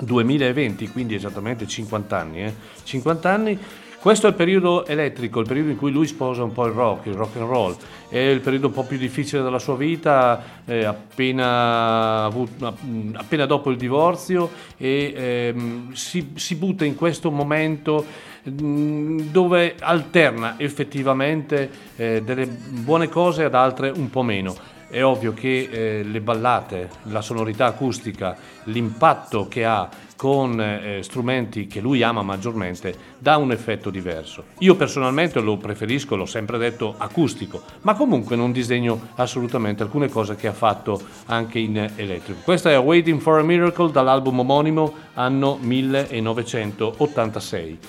2020, 0.02 0.88
quindi 0.90 1.16
esattamente 1.16 1.68
50 1.68 2.18
anni. 2.18 2.44
eh. 2.44 2.54
50 2.84 3.30
anni. 3.32 3.60
Questo 4.02 4.28
è 4.28 4.30
il 4.30 4.36
periodo 4.38 4.86
elettrico, 4.86 5.42
il 5.42 5.48
periodo 5.48 5.72
in 5.72 5.76
cui 5.76 5.92
lui 5.92 6.08
sposa 6.08 6.42
un 6.42 6.54
po' 6.54 6.66
il 6.66 6.72
rock, 6.72 7.08
il 7.08 7.16
rock 7.16 7.36
and 7.36 7.50
roll. 7.50 7.76
È 8.08 8.18
il 8.18 8.40
periodo 8.40 8.68
un 8.68 8.74
po' 8.74 8.86
più 8.86 8.98
difficile 8.98 9.42
della 9.42 9.60
sua 9.60 9.76
vita, 9.76 10.42
eh, 10.64 10.86
appena, 10.86 12.24
avuto- 12.24 12.78
mm, 12.82 13.16
appena 13.16 13.46
dopo 13.46 13.70
il 13.70 13.76
divorzio 13.76 14.52
e 14.78 15.14
ehm, 15.14 15.92
si, 15.92 16.32
si 16.36 16.56
butta 16.56 16.86
in 16.86 16.96
questo 16.96 17.30
momento 17.30 18.06
mm, 18.50 19.20
dove 19.32 19.76
alterna 19.78 20.56
effettivamente 20.58 21.70
eh, 21.98 22.22
delle 22.24 22.48
buone 22.48 23.10
cose 23.10 23.44
ad 23.44 23.54
altre 23.54 23.90
un 23.90 24.10
po' 24.10 24.24
meno. 24.24 24.56
È 24.88 25.04
ovvio 25.04 25.34
che 25.34 25.68
eh, 25.70 26.04
le 26.04 26.22
ballate, 26.22 26.90
la 27.04 27.22
sonorità 27.22 27.66
acustica, 27.66 28.36
l'impatto 28.64 29.50
che 29.50 29.66
ha 29.66 29.90
con 30.20 30.60
eh, 30.60 31.00
strumenti 31.02 31.66
che 31.66 31.80
lui 31.80 32.04
ama 32.04 32.22
maggiormente 32.24 32.94
dà 33.18 33.38
un 33.38 33.54
effetto 33.54 33.90
diverso. 33.90 34.44
Io 34.58 34.76
personalmente 34.76 35.40
lo 35.40 35.56
preferisco, 35.56 36.18
l'ho 36.18 36.26
sempre 36.26 36.58
detto, 36.58 36.96
acustico, 36.98 37.62
ma 37.84 37.94
comunque 37.94 38.36
non 38.36 38.52
disegno 38.52 39.12
assolutamente 39.16 39.82
alcune 39.82 40.10
cose 40.10 40.36
che 40.36 40.48
ha 40.48 40.54
fatto 40.54 41.02
anche 41.28 41.60
in 41.60 41.90
elettrico. 41.96 42.42
Questa 42.44 42.70
è 42.70 42.78
Waiting 42.78 43.22
for 43.22 43.40
a 43.40 43.44
Miracle 43.44 43.92
dall'album 43.92 44.40
omonimo 44.40 44.94
anno 45.14 45.58
1986. 45.62 47.80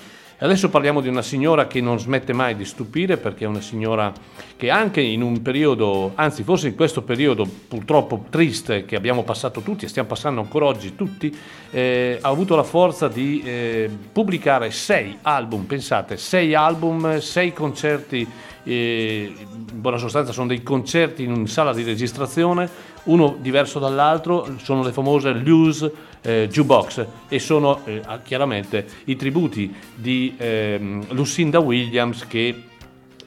Adesso 0.43 0.69
parliamo 0.69 1.01
di 1.01 1.07
una 1.07 1.21
signora 1.21 1.67
che 1.67 1.81
non 1.81 1.99
smette 1.99 2.33
mai 2.33 2.55
di 2.55 2.65
stupire 2.65 3.17
perché 3.17 3.43
è 3.43 3.47
una 3.47 3.61
signora 3.61 4.11
che 4.57 4.71
anche 4.71 4.99
in 4.99 5.21
un 5.21 5.43
periodo, 5.43 6.13
anzi 6.15 6.41
forse 6.41 6.67
in 6.67 6.73
questo 6.73 7.03
periodo 7.03 7.47
purtroppo 7.67 8.25
triste 8.27 8.83
che 8.85 8.95
abbiamo 8.95 9.21
passato 9.21 9.61
tutti 9.61 9.85
e 9.85 9.87
stiamo 9.87 10.07
passando 10.07 10.41
ancora 10.41 10.65
oggi 10.65 10.95
tutti, 10.95 11.31
eh, 11.69 12.17
ha 12.19 12.27
avuto 12.27 12.55
la 12.55 12.63
forza 12.63 13.07
di 13.07 13.43
eh, 13.45 13.87
pubblicare 14.11 14.71
sei 14.71 15.15
album, 15.21 15.65
pensate, 15.65 16.17
sei 16.17 16.55
album, 16.55 17.19
sei 17.19 17.53
concerti, 17.53 18.27
eh, 18.63 19.31
in 19.37 19.79
buona 19.79 19.97
sostanza 19.97 20.31
sono 20.31 20.47
dei 20.47 20.63
concerti 20.63 21.23
in 21.23 21.45
sala 21.45 21.71
di 21.71 21.83
registrazione, 21.83 22.67
uno 23.03 23.37
diverso 23.39 23.79
dall'altro, 23.79 24.57
sono 24.61 24.83
le 24.83 24.91
famose 24.91 25.31
Lose 25.33 25.91
eh, 26.21 26.47
Jukebox 26.51 27.05
e 27.27 27.39
sono 27.39 27.81
eh, 27.85 28.01
chiaramente 28.23 28.85
i 29.05 29.15
tributi 29.15 29.73
di 29.95 30.35
ehm, 30.37 31.07
Lucinda 31.09 31.59
Williams 31.59 32.27
che 32.27 32.63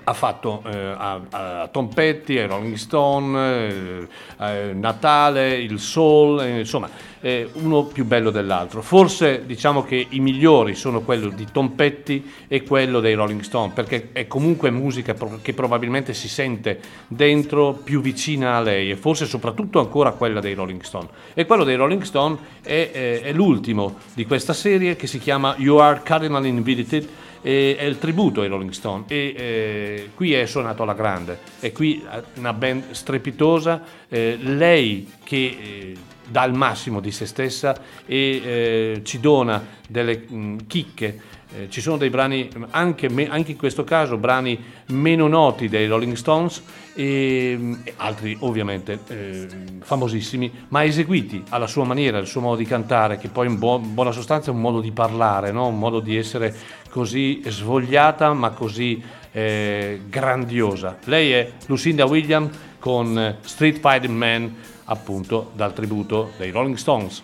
ha 0.04 0.12
fatto 0.12 0.62
eh, 0.66 0.76
a, 0.76 1.20
a 1.30 1.68
Tom 1.68 1.88
Petty, 1.88 2.38
ai 2.38 2.46
Rolling 2.46 2.74
Stone, 2.74 3.38
eh, 3.38 4.08
eh, 4.38 4.72
Natale, 4.74 5.56
il 5.56 5.78
Soul, 5.78 6.42
eh, 6.42 6.58
insomma, 6.60 7.12
uno 7.54 7.84
più 7.84 8.04
bello 8.04 8.30
dell'altro. 8.30 8.82
Forse 8.82 9.46
diciamo 9.46 9.82
che 9.82 10.06
i 10.10 10.20
migliori 10.20 10.74
sono 10.74 11.00
quello 11.00 11.30
di 11.30 11.46
Tom 11.50 11.70
Petty 11.70 12.22
e 12.48 12.62
quello 12.62 13.00
dei 13.00 13.14
Rolling 13.14 13.40
Stone, 13.40 13.72
perché 13.72 14.10
è 14.12 14.26
comunque 14.26 14.70
musica 14.70 15.14
pro- 15.14 15.38
che 15.40 15.54
probabilmente 15.54 16.12
si 16.12 16.28
sente 16.28 16.78
dentro 17.08 17.72
più 17.72 18.02
vicina 18.02 18.56
a 18.56 18.60
lei 18.60 18.90
e 18.90 18.96
forse 18.96 19.24
soprattutto 19.24 19.80
ancora 19.80 20.10
quella 20.12 20.40
dei 20.40 20.52
Rolling 20.52 20.82
Stone. 20.82 21.08
E 21.32 21.46
quello 21.46 21.64
dei 21.64 21.76
Rolling 21.76 22.02
Stone 22.02 22.36
è, 22.60 22.90
eh, 22.92 23.22
è 23.22 23.32
l'ultimo 23.32 24.00
di 24.12 24.26
questa 24.26 24.52
serie 24.52 24.94
che 24.94 25.06
si 25.06 25.18
chiama 25.18 25.54
You 25.56 25.78
Are 25.78 26.02
Cardinal 26.02 26.44
Invited 26.44 27.08
e 27.46 27.76
è 27.78 27.84
il 27.84 27.98
tributo 27.98 28.40
ai 28.40 28.48
Rolling 28.48 28.70
Stone. 28.70 29.04
E 29.06 29.34
eh, 29.36 30.10
qui 30.14 30.32
è 30.32 30.46
suonato 30.46 30.82
alla 30.82 30.94
grande. 30.94 31.40
E 31.60 31.72
qui 31.72 32.02
eh, 32.02 32.22
una 32.36 32.54
band 32.54 32.92
strepitosa. 32.92 33.82
Eh, 34.08 34.38
lei 34.40 35.12
che 35.22 35.36
eh, 35.36 35.94
dà 36.26 36.44
il 36.44 36.54
massimo 36.54 37.00
di 37.00 37.10
se 37.10 37.26
stessa 37.26 37.76
e 38.06 38.16
eh, 38.16 39.00
ci 39.04 39.20
dona 39.20 39.62
delle 39.86 40.24
mh, 40.26 40.66
chicche 40.66 41.20
eh, 41.56 41.70
ci 41.70 41.80
sono 41.80 41.96
dei 41.96 42.10
brani, 42.10 42.48
anche, 42.70 43.08
me- 43.08 43.28
anche 43.28 43.52
in 43.52 43.56
questo 43.56 43.84
caso, 43.84 44.16
brani 44.16 44.58
meno 44.86 45.28
noti 45.28 45.68
dei 45.68 45.86
Rolling 45.86 46.16
Stones 46.16 46.62
e, 46.94 47.78
e 47.84 47.92
altri 47.96 48.36
ovviamente 48.40 48.98
eh, 49.06 49.46
famosissimi, 49.80 50.50
ma 50.68 50.84
eseguiti 50.84 51.44
alla 51.50 51.66
sua 51.66 51.84
maniera, 51.84 52.18
il 52.18 52.26
suo 52.26 52.40
modo 52.40 52.56
di 52.56 52.64
cantare, 52.64 53.18
che 53.18 53.28
poi 53.28 53.46
in 53.46 53.58
buo- 53.58 53.78
buona 53.78 54.10
sostanza 54.10 54.50
è 54.50 54.54
un 54.54 54.60
modo 54.60 54.80
di 54.80 54.90
parlare, 54.90 55.52
no? 55.52 55.68
un 55.68 55.78
modo 55.78 56.00
di 56.00 56.16
essere 56.16 56.54
così 56.90 57.42
svogliata 57.46 58.32
ma 58.32 58.50
così 58.50 59.02
eh, 59.30 60.02
grandiosa. 60.08 60.98
Lei 61.04 61.32
è 61.32 61.52
Lucinda 61.66 62.04
Williams 62.04 62.56
con 62.78 63.36
Street 63.42 63.78
Fighting 63.78 64.16
Man, 64.16 64.54
appunto 64.84 65.52
dal 65.54 65.72
tributo 65.72 66.32
dei 66.36 66.50
Rolling 66.50 66.76
Stones. 66.76 67.22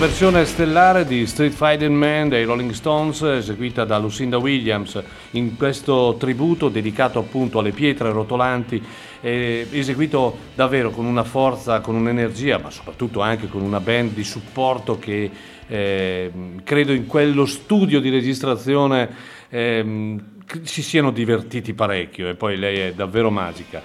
Versione 0.00 0.46
stellare 0.46 1.04
di 1.04 1.26
Street 1.26 1.52
Fighting 1.52 1.94
Man 1.94 2.30
dei 2.30 2.44
Rolling 2.44 2.70
Stones 2.70 3.20
eseguita 3.20 3.84
da 3.84 3.98
Lucinda 3.98 4.38
Williams 4.38 4.98
in 5.32 5.58
questo 5.58 6.16
tributo 6.18 6.70
dedicato 6.70 7.18
appunto 7.18 7.58
alle 7.58 7.72
pietre 7.72 8.10
rotolanti 8.10 8.82
eh, 9.20 9.66
eseguito 9.70 10.38
davvero 10.54 10.88
con 10.88 11.04
una 11.04 11.22
forza, 11.22 11.80
con 11.80 11.96
un'energia 11.96 12.56
ma 12.56 12.70
soprattutto 12.70 13.20
anche 13.20 13.48
con 13.48 13.60
una 13.60 13.78
band 13.78 14.14
di 14.14 14.24
supporto 14.24 14.98
che 14.98 15.30
eh, 15.68 16.32
credo 16.64 16.92
in 16.92 17.06
quello 17.06 17.44
studio 17.44 18.00
di 18.00 18.08
registrazione 18.08 19.14
ehm, 19.50 20.22
si 20.62 20.82
siano 20.82 21.10
divertiti 21.10 21.74
parecchio 21.74 22.30
e 22.30 22.34
poi 22.36 22.56
lei 22.56 22.78
è 22.78 22.94
davvero 22.94 23.30
magica. 23.30 23.82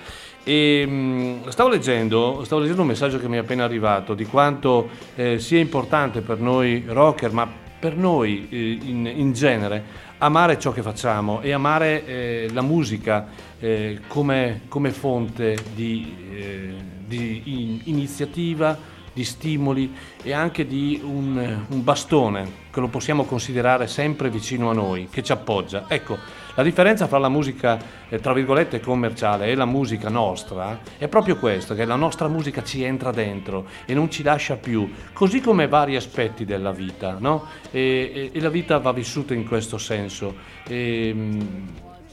E, 0.48 0.86
mh, 0.86 1.50
stavo, 1.50 1.70
leggendo, 1.70 2.44
stavo 2.44 2.62
leggendo 2.62 2.84
un 2.84 2.90
messaggio 2.90 3.18
che 3.20 3.28
mi 3.28 3.38
è 3.38 3.40
appena 3.40 3.64
arrivato 3.64 4.14
di 4.14 4.26
quanto 4.26 4.90
eh, 5.16 5.40
sia 5.40 5.60
importante 5.60 6.22
per 6.22 6.40
noi 6.40 6.84
rocker, 6.88 7.32
ma 7.32 7.50
per 7.80 7.98
noi 7.98 8.48
eh, 8.52 8.78
in, 8.84 9.12
in 9.12 9.34
genere, 9.34 9.84
amare 10.20 10.60
ciò 10.60 10.72
che 10.72 10.84
facciamo 10.84 11.42
e 11.42 11.52
amare 11.52 12.06
eh, 12.06 12.50
la 12.54 12.62
musica 12.62 13.28
eh, 13.60 14.02
come, 14.08 14.62
come 14.68 14.92
fonte 14.92 15.58
di, 15.74 16.16
eh, 16.32 16.74
di 17.08 17.42
in- 17.46 17.82
iniziativa, 17.86 18.78
di 19.16 19.24
stimoli 19.24 19.96
e 20.22 20.34
anche 20.34 20.68
di 20.68 21.00
un, 21.02 21.64
un 21.70 21.84
bastone 21.86 22.64
che 22.70 22.82
lo 22.82 22.90
possiamo 22.90 23.24
considerare 23.24 23.88
sempre 23.88 24.30
vicino 24.30 24.70
a 24.70 24.74
noi, 24.74 25.08
che 25.10 25.24
ci 25.24 25.32
appoggia. 25.32 25.86
Ecco, 25.88 26.18
la 26.56 26.64
differenza 26.64 27.08
fra 27.08 27.18
la 27.18 27.30
musica, 27.30 27.80
eh, 28.10 28.20
tra 28.20 28.34
virgolette, 28.34 28.82
commerciale 28.82 29.46
e 29.48 29.56
la 29.56 29.64
musica 29.64 30.10
nostra 30.10 30.82
è 30.98 31.08
proprio 31.08 31.38
questo, 31.38 31.74
che 31.74 31.86
la 31.86 31.96
nostra 31.96 32.28
musica 32.28 32.62
ci 32.64 32.84
entra 32.84 33.12
dentro 33.12 33.68
e 33.86 33.94
non 33.94 34.12
ci 34.12 34.22
lascia 34.24 34.58
più, 34.58 34.92
così 35.14 35.40
come 35.40 35.70
vari 35.70 35.96
aspetti 35.96 36.44
della 36.44 36.72
vita, 36.72 37.16
no? 37.18 37.46
E, 37.72 38.12
e- 38.14 38.38
e 38.38 38.42
la 38.42 38.50
vita 38.50 38.78
va 38.80 38.92
vissuta 38.92 39.34
in 39.34 39.48
questo 39.48 39.78
senso. 39.78 40.36
E, 40.68 41.14
mm, 41.16 41.40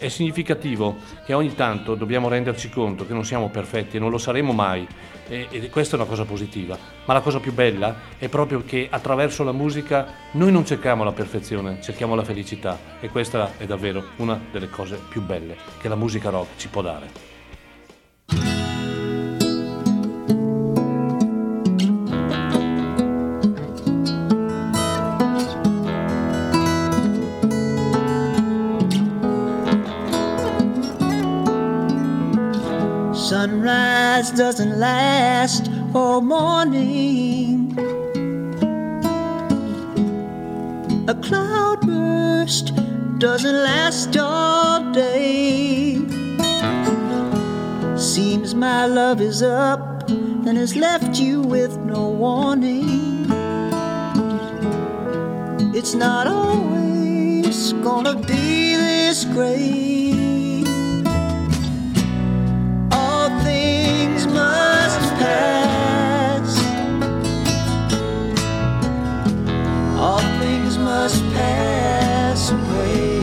È 0.02 0.08
significativo 0.08 0.96
che 1.24 1.32
ogni 1.32 1.54
tanto 1.54 1.94
dobbiamo 1.94 2.28
renderci 2.28 2.68
conto 2.70 3.06
che 3.06 3.12
non 3.12 3.24
siamo 3.24 3.50
perfetti 3.50 3.98
e 3.98 4.00
non 4.00 4.10
lo 4.10 4.18
saremo 4.18 4.50
mai 4.52 4.84
e, 5.28 5.46
e 5.48 5.70
questa 5.70 5.94
è 5.94 6.00
una 6.00 6.08
cosa 6.08 6.24
positiva. 6.24 6.76
Ma 7.04 7.14
la 7.14 7.20
cosa 7.20 7.38
più 7.38 7.52
bella 7.52 7.94
è 8.18 8.28
proprio 8.28 8.64
che 8.64 8.88
attraverso 8.90 9.44
la 9.44 9.52
musica 9.52 10.12
noi 10.32 10.50
non 10.50 10.66
cerchiamo 10.66 11.04
la 11.04 11.12
perfezione, 11.12 11.80
cerchiamo 11.80 12.16
la 12.16 12.24
felicità 12.24 12.80
e 12.98 13.10
questa 13.10 13.52
è 13.58 13.64
davvero 13.64 14.06
una 14.16 14.40
delle 14.50 14.68
cose 14.68 14.98
più 15.08 15.22
belle 15.22 15.54
che 15.78 15.86
la 15.86 15.94
musica 15.94 16.30
rock 16.30 16.56
ci 16.56 16.66
può 16.66 16.82
dare. 16.82 17.31
Sunrise 33.42 34.30
doesn't 34.30 34.78
last 34.78 35.68
all 35.92 36.20
morning. 36.20 37.76
A 41.08 41.14
cloudburst 41.26 42.72
doesn't 43.18 43.56
last 43.64 44.16
all 44.16 44.92
day. 44.92 45.96
Seems 47.96 48.54
my 48.54 48.86
love 48.86 49.20
is 49.20 49.42
up 49.42 50.08
and 50.08 50.56
has 50.56 50.76
left 50.76 51.18
you 51.18 51.40
with 51.40 51.76
no 51.78 52.10
warning. 52.10 53.26
It's 55.74 55.94
not 55.94 56.28
always 56.28 57.72
gonna 57.72 58.14
be 58.14 58.76
this 58.76 59.24
great. 59.24 59.91
All 69.98 70.24
things 70.40 70.78
must 70.78 71.22
pass 71.32 72.50
away. 72.50 73.22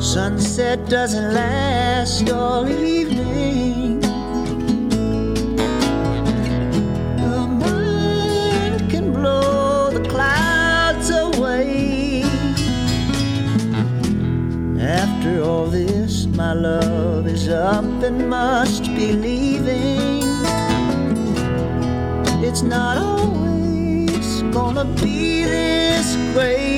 Sunset 0.00 0.88
doesn't 0.88 1.34
last 1.34 2.28
all 2.30 2.68
evening. 2.68 3.19
My 16.40 16.54
love 16.54 17.26
is 17.26 17.50
up 17.50 17.84
and 18.02 18.30
must 18.30 18.84
be 18.96 19.12
leaving. 19.12 20.22
It's 22.46 22.62
not 22.62 22.96
always 22.96 24.40
gonna 24.56 24.86
be 25.02 25.44
this 25.44 26.08
great. 26.32 26.69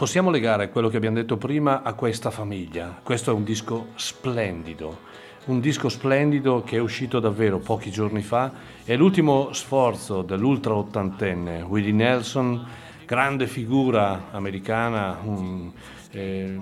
Possiamo 0.00 0.30
legare 0.30 0.70
quello 0.70 0.88
che 0.88 0.96
abbiamo 0.96 1.16
detto 1.16 1.36
prima 1.36 1.82
a 1.82 1.92
questa 1.92 2.30
famiglia. 2.30 2.98
Questo 3.02 3.32
è 3.32 3.34
un 3.34 3.44
disco 3.44 3.88
splendido, 3.96 5.00
un 5.48 5.60
disco 5.60 5.90
splendido 5.90 6.62
che 6.62 6.76
è 6.76 6.80
uscito 6.80 7.20
davvero 7.20 7.58
pochi 7.58 7.90
giorni 7.90 8.22
fa. 8.22 8.50
È 8.82 8.96
l'ultimo 8.96 9.52
sforzo 9.52 10.22
dell'ultra 10.22 10.74
ottantenne 10.74 11.60
Willie 11.60 11.92
Nelson, 11.92 12.66
grande 13.04 13.46
figura 13.46 14.28
americana, 14.30 15.18
un, 15.22 15.70
eh, 16.12 16.58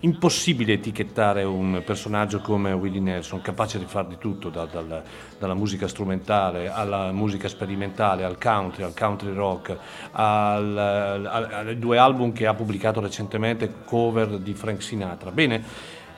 impossibile 0.00 0.74
etichettare 0.74 1.44
un 1.44 1.82
personaggio 1.84 2.40
come 2.40 2.72
Willie 2.72 3.00
Nelson, 3.00 3.40
capace 3.40 3.78
di 3.78 3.86
fare 3.86 4.08
di 4.08 4.18
tutto, 4.18 4.50
da- 4.50 4.66
dal- 4.66 5.02
dalla 5.38 5.54
musica 5.54 5.88
strumentale 5.88 6.68
alla 6.68 7.10
musica 7.12 7.48
sperimentale, 7.48 8.24
al 8.24 8.38
country, 8.38 8.82
al 8.82 8.94
country 8.94 9.32
rock, 9.32 9.76
al, 10.12 10.76
al- 10.76 11.48
ai 11.66 11.78
due 11.78 11.96
album 11.98 12.32
che 12.32 12.46
ha 12.46 12.54
pubblicato 12.54 13.00
recentemente, 13.00 13.72
cover 13.84 14.38
di 14.38 14.52
Frank 14.52 14.82
Sinatra. 14.82 15.30
Bene, 15.30 15.62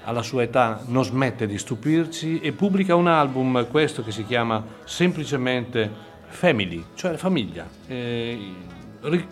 alla 0.05 0.23
sua 0.23 0.43
età 0.43 0.81
non 0.87 1.05
smette 1.05 1.47
di 1.47 1.59
stupirci 1.59 2.41
e 2.41 2.53
pubblica 2.53 2.97
un 2.97 3.07
album, 3.07 3.68
questo 3.68 4.03
che 4.03 4.11
si 4.11 4.25
chiama 4.25 4.64
semplicemente 4.85 6.11
Family, 6.27 6.83
cioè 6.95 7.16
famiglia. 7.16 7.68
Eh, 7.87 8.55
ri- 9.03 9.29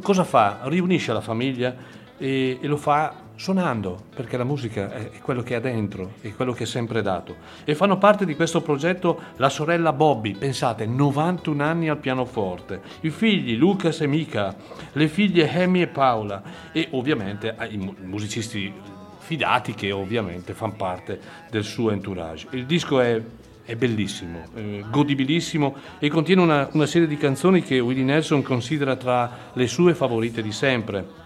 cosa 0.00 0.22
fa? 0.22 0.60
Riunisce 0.62 1.12
la 1.12 1.20
famiglia 1.20 1.74
e, 2.18 2.58
e 2.60 2.66
lo 2.66 2.76
fa 2.76 3.26
suonando, 3.38 4.06
perché 4.14 4.36
la 4.36 4.44
musica 4.44 4.92
è, 4.92 5.10
quello 5.20 5.42
che 5.42 5.54
ha 5.54 5.60
dentro, 5.60 6.14
è 6.20 6.32
quello 6.34 6.52
che 6.52 6.64
è 6.64 6.66
sempre 6.66 7.02
dato. 7.02 7.36
E 7.64 7.74
fanno 7.76 7.96
parte 7.96 8.26
di 8.26 8.34
questo 8.34 8.60
progetto 8.60 9.20
la 9.36 9.48
sorella 9.48 9.92
Bobby, 9.92 10.34
pensate, 10.34 10.86
91 10.86 11.62
anni 11.62 11.88
al 11.88 11.98
pianoforte, 11.98 12.80
i 13.00 13.10
figli 13.10 13.56
Lucas 13.56 14.00
e 14.00 14.06
Mika, 14.08 14.54
le 14.92 15.08
figlie 15.08 15.50
Amy 15.50 15.82
e 15.82 15.86
Paola 15.86 16.42
e 16.72 16.88
ovviamente 16.90 17.54
i 17.70 17.76
mu- 17.76 17.94
musicisti 18.02 18.72
fidati 19.18 19.74
che 19.74 19.92
ovviamente 19.92 20.52
fanno 20.52 20.74
parte 20.74 21.20
del 21.50 21.62
suo 21.62 21.92
entourage. 21.92 22.48
Il 22.50 22.66
disco 22.66 23.00
è 23.00 23.22
è 23.68 23.76
bellissimo, 23.76 24.44
eh, 24.54 24.82
godibilissimo 24.90 25.76
e 25.98 26.08
contiene 26.08 26.40
una, 26.40 26.70
una 26.72 26.86
serie 26.86 27.06
di 27.06 27.18
canzoni 27.18 27.62
che 27.62 27.78
Willie 27.80 28.02
Nelson 28.02 28.40
considera 28.40 28.96
tra 28.96 29.50
le 29.52 29.66
sue 29.66 29.92
favorite 29.92 30.40
di 30.40 30.52
sempre 30.52 31.17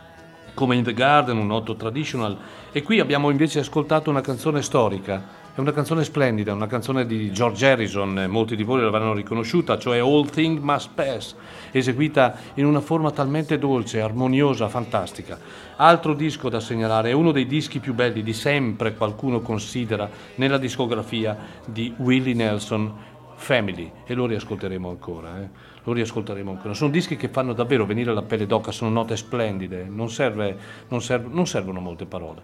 come 0.54 0.76
In 0.76 0.84
the 0.84 0.92
Garden, 0.94 1.38
un 1.38 1.46
noto 1.46 1.74
traditional. 1.76 2.36
E 2.72 2.82
qui 2.82 3.00
abbiamo 3.00 3.30
invece 3.30 3.60
ascoltato 3.60 4.10
una 4.10 4.20
canzone 4.20 4.62
storica. 4.62 5.40
È 5.54 5.60
una 5.60 5.72
canzone 5.72 6.02
splendida, 6.02 6.54
una 6.54 6.66
canzone 6.66 7.04
di 7.04 7.30
George 7.30 7.68
Harrison, 7.68 8.24
molti 8.30 8.56
di 8.56 8.62
voi 8.62 8.80
l'avranno 8.80 9.12
riconosciuta, 9.12 9.76
cioè 9.76 9.98
All 9.98 10.30
Thing 10.30 10.58
Must 10.60 10.88
Pass, 10.94 11.34
eseguita 11.70 12.34
in 12.54 12.64
una 12.64 12.80
forma 12.80 13.10
talmente 13.10 13.58
dolce, 13.58 14.00
armoniosa, 14.00 14.68
fantastica. 14.68 15.38
Altro 15.76 16.14
disco 16.14 16.48
da 16.48 16.58
segnalare, 16.58 17.10
è 17.10 17.12
uno 17.12 17.32
dei 17.32 17.46
dischi 17.46 17.80
più 17.80 17.92
belli 17.92 18.22
di 18.22 18.32
sempre, 18.32 18.94
qualcuno 18.94 19.42
considera, 19.42 20.08
nella 20.36 20.56
discografia 20.56 21.36
di 21.66 21.92
Willie 21.98 22.32
Nelson, 22.32 22.90
Family, 23.34 23.92
e 24.06 24.14
lo 24.14 24.24
riascolteremo 24.24 24.88
ancora. 24.88 25.38
eh. 25.38 25.71
Lo 25.84 25.92
riascolteremo 25.92 26.50
ancora. 26.50 26.74
Sono 26.74 26.90
dischi 26.90 27.16
che 27.16 27.28
fanno 27.28 27.52
davvero 27.52 27.84
venire 27.84 28.14
la 28.14 28.22
pelle 28.22 28.46
d'oca, 28.46 28.70
sono 28.70 28.90
note 28.90 29.16
splendide, 29.16 29.86
non, 29.88 30.10
serve- 30.10 30.56
non 30.88 31.02
serv- 31.02 31.32
non 31.32 31.46
servono 31.46 31.80
molte 31.80 32.06
parole. 32.06 32.42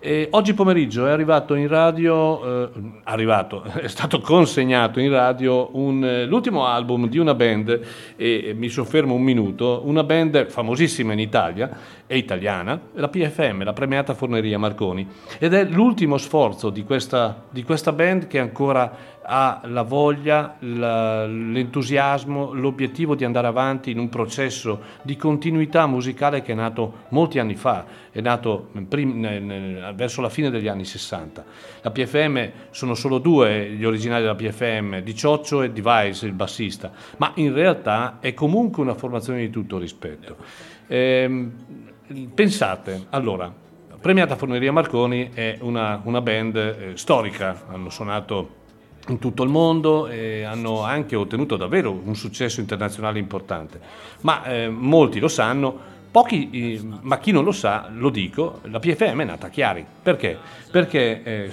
E 0.00 0.28
oggi 0.30 0.54
pomeriggio 0.54 1.06
è 1.06 1.10
arrivato 1.10 1.54
in 1.54 1.66
radio, 1.66 2.64
eh, 2.64 2.70
arrivato, 3.04 3.62
è 3.82 3.88
stato 3.88 4.20
consegnato 4.20 5.00
in 5.00 5.10
radio 5.10 5.70
un, 5.72 6.04
eh, 6.04 6.24
l'ultimo 6.24 6.66
album 6.66 7.08
di 7.08 7.18
una 7.18 7.34
band, 7.34 7.80
e 8.16 8.38
e 8.48 8.54
mi 8.54 8.68
soffermo 8.68 9.14
un 9.14 9.22
minuto, 9.22 9.82
una 9.84 10.04
band 10.04 10.46
famosissima 10.46 11.12
in 11.12 11.18
Italia, 11.18 11.70
è 12.06 12.14
italiana, 12.14 12.80
la 12.94 13.08
PFM, 13.08 13.64
la 13.64 13.72
premiata 13.72 14.14
Forneria 14.14 14.58
Marconi, 14.58 15.06
ed 15.38 15.52
è 15.52 15.64
l'ultimo 15.64 16.16
sforzo 16.16 16.70
di 16.70 16.84
questa, 16.84 17.44
di 17.50 17.62
questa 17.62 17.92
band 17.92 18.26
che 18.26 18.38
ancora 18.38 19.16
ha 19.30 19.60
la 19.64 19.82
voglia, 19.82 20.56
la- 20.60 21.26
l'entusiasmo, 21.26 22.54
l'obiettivo 22.54 23.14
di 23.14 23.24
andare 23.24 23.46
avanti 23.46 23.90
in 23.90 23.98
un 23.98 24.08
processo 24.08 24.80
di 25.02 25.16
continuità 25.16 25.86
musicale 25.86 26.40
che 26.40 26.52
è 26.52 26.54
nato 26.54 27.04
molti 27.10 27.38
anni 27.38 27.54
fa, 27.54 27.84
è 28.10 28.22
nato 28.22 28.70
prim- 28.88 29.18
nel- 29.18 29.42
nel- 29.42 29.92
verso 29.94 30.22
la 30.22 30.30
fine 30.30 30.48
degli 30.48 30.66
anni 30.66 30.86
60. 30.86 31.44
La 31.82 31.90
PFM 31.90 32.50
sono 32.70 32.94
solo 32.94 33.18
due 33.18 33.68
gli 33.68 33.84
originali 33.84 34.22
della 34.22 34.34
PFM, 34.34 35.00
di 35.00 35.14
Cioccio 35.14 35.62
e 35.62 35.72
Device, 35.72 36.24
il 36.24 36.32
bassista, 36.32 36.90
ma 37.18 37.32
in 37.34 37.52
realtà 37.52 38.16
è 38.20 38.32
comunque 38.32 38.82
una 38.82 38.94
formazione 38.94 39.40
di 39.40 39.50
tutto 39.50 39.76
rispetto. 39.76 40.36
Ehm, 40.86 41.52
pensate, 42.34 43.06
allora, 43.10 43.52
Premiata 44.00 44.36
Forneria 44.36 44.70
Marconi 44.70 45.30
è 45.34 45.58
una, 45.60 46.00
una 46.04 46.20
band 46.20 46.56
eh, 46.56 46.92
storica, 46.94 47.64
hanno 47.68 47.90
suonato 47.90 48.57
in 49.08 49.18
tutto 49.18 49.42
il 49.42 49.50
mondo 49.50 50.06
e 50.06 50.42
hanno 50.44 50.82
anche 50.82 51.16
ottenuto 51.16 51.56
davvero 51.56 51.90
un 51.92 52.14
successo 52.14 52.60
internazionale 52.60 53.18
importante. 53.18 53.80
Ma 54.22 54.44
eh, 54.44 54.68
molti 54.68 55.18
lo 55.18 55.28
sanno, 55.28 55.78
pochi, 56.10 56.50
eh, 56.50 56.80
ma 57.02 57.18
chi 57.18 57.32
non 57.32 57.44
lo 57.44 57.52
sa, 57.52 57.88
lo 57.92 58.10
dico, 58.10 58.60
la 58.64 58.78
PFM 58.78 59.20
è 59.20 59.24
nata 59.24 59.46
a 59.46 59.50
Chiari. 59.50 59.84
Perché? 60.02 60.36
Perché 60.70 61.22
eh, 61.22 61.50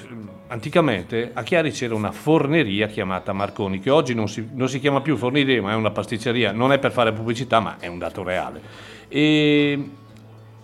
anticamente 0.48 1.32
a 1.34 1.44
Chiari 1.44 1.72
c'era 1.72 1.96
una 1.96 2.12
forneria 2.12 2.88
chiamata 2.88 3.34
Marconi, 3.34 3.80
che 3.80 3.90
oggi 3.90 4.14
non 4.14 4.28
si, 4.28 4.50
non 4.54 4.70
si 4.70 4.80
chiama 4.80 5.02
più 5.02 5.16
forneria, 5.18 5.62
ma 5.62 5.72
è 5.72 5.76
una 5.76 5.92
pasticceria, 5.92 6.52
non 6.52 6.72
è 6.72 6.80
per 6.80 6.92
fare 6.92 7.12
pubblicità, 7.14 7.60
ma 7.60 7.78
è 7.80 7.88
un 7.88 8.00
dato 8.00 8.24
reale. 8.24 8.62
E 9.08 9.90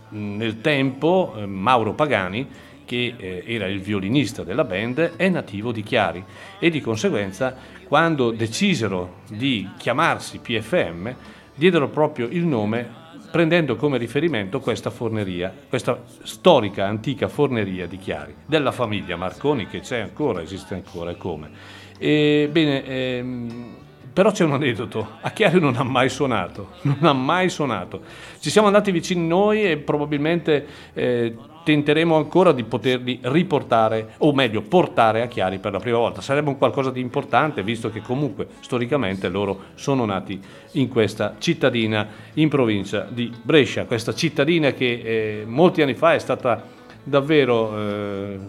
nel 0.09 0.61
tempo 0.61 1.33
eh, 1.37 1.45
Mauro 1.45 1.93
Pagani, 1.93 2.47
che 2.85 3.13
eh, 3.17 3.43
era 3.45 3.67
il 3.67 3.81
violinista 3.81 4.43
della 4.43 4.63
band, 4.63 5.15
è 5.15 5.29
nativo 5.29 5.71
di 5.71 5.83
Chiari 5.83 6.23
e 6.59 6.69
di 6.69 6.81
conseguenza 6.81 7.55
quando 7.87 8.31
decisero 8.31 9.19
di 9.29 9.69
chiamarsi 9.77 10.39
PFM 10.39 11.13
diedero 11.55 11.89
proprio 11.89 12.27
il 12.27 12.45
nome 12.45 12.99
prendendo 13.31 13.77
come 13.77 13.97
riferimento 13.97 14.59
questa 14.59 14.89
forneria, 14.89 15.53
questa 15.69 16.03
storica 16.23 16.85
antica 16.85 17.29
forneria 17.29 17.87
di 17.87 17.97
Chiari, 17.97 18.35
della 18.45 18.71
famiglia 18.71 19.15
Marconi 19.15 19.67
che 19.67 19.79
c'è 19.79 19.99
ancora, 19.99 20.41
esiste 20.41 20.73
ancora 20.73 21.11
e 21.11 21.17
come. 21.17 21.49
E, 21.97 22.49
bene, 22.51 22.85
ehm, 22.85 23.75
però 24.13 24.31
c'è 24.31 24.43
un 24.43 24.53
aneddoto, 24.53 25.07
a 25.21 25.31
Chiari 25.31 25.59
non 25.59 25.75
ha 25.77 25.83
mai 25.83 26.09
suonato, 26.09 26.71
non 26.81 26.97
ha 27.01 27.13
mai 27.13 27.49
suonato. 27.49 28.01
Ci 28.39 28.49
siamo 28.49 28.67
andati 28.67 28.91
vicini 28.91 29.25
noi 29.25 29.63
e 29.63 29.77
probabilmente 29.77 30.65
eh, 30.93 31.35
tenteremo 31.63 32.15
ancora 32.15 32.51
di 32.51 32.63
poterli 32.63 33.19
riportare, 33.23 34.13
o 34.17 34.33
meglio, 34.33 34.61
portare 34.61 35.21
a 35.21 35.27
Chiari 35.27 35.59
per 35.59 35.71
la 35.71 35.79
prima 35.79 35.97
volta. 35.97 36.21
Sarebbe 36.21 36.49
un 36.49 36.57
qualcosa 36.57 36.91
di 36.91 36.99
importante, 36.99 37.63
visto 37.63 37.89
che 37.89 38.01
comunque 38.01 38.47
storicamente 38.59 39.29
loro 39.29 39.59
sono 39.75 40.05
nati 40.05 40.39
in 40.73 40.89
questa 40.89 41.35
cittadina 41.37 42.07
in 42.33 42.49
provincia 42.49 43.07
di 43.09 43.31
Brescia, 43.41 43.85
questa 43.85 44.13
cittadina 44.13 44.71
che 44.71 45.01
eh, 45.03 45.43
molti 45.45 45.81
anni 45.81 45.93
fa 45.93 46.13
è 46.13 46.19
stata 46.19 46.79
davvero, 47.03 47.77
eh, 47.77 48.39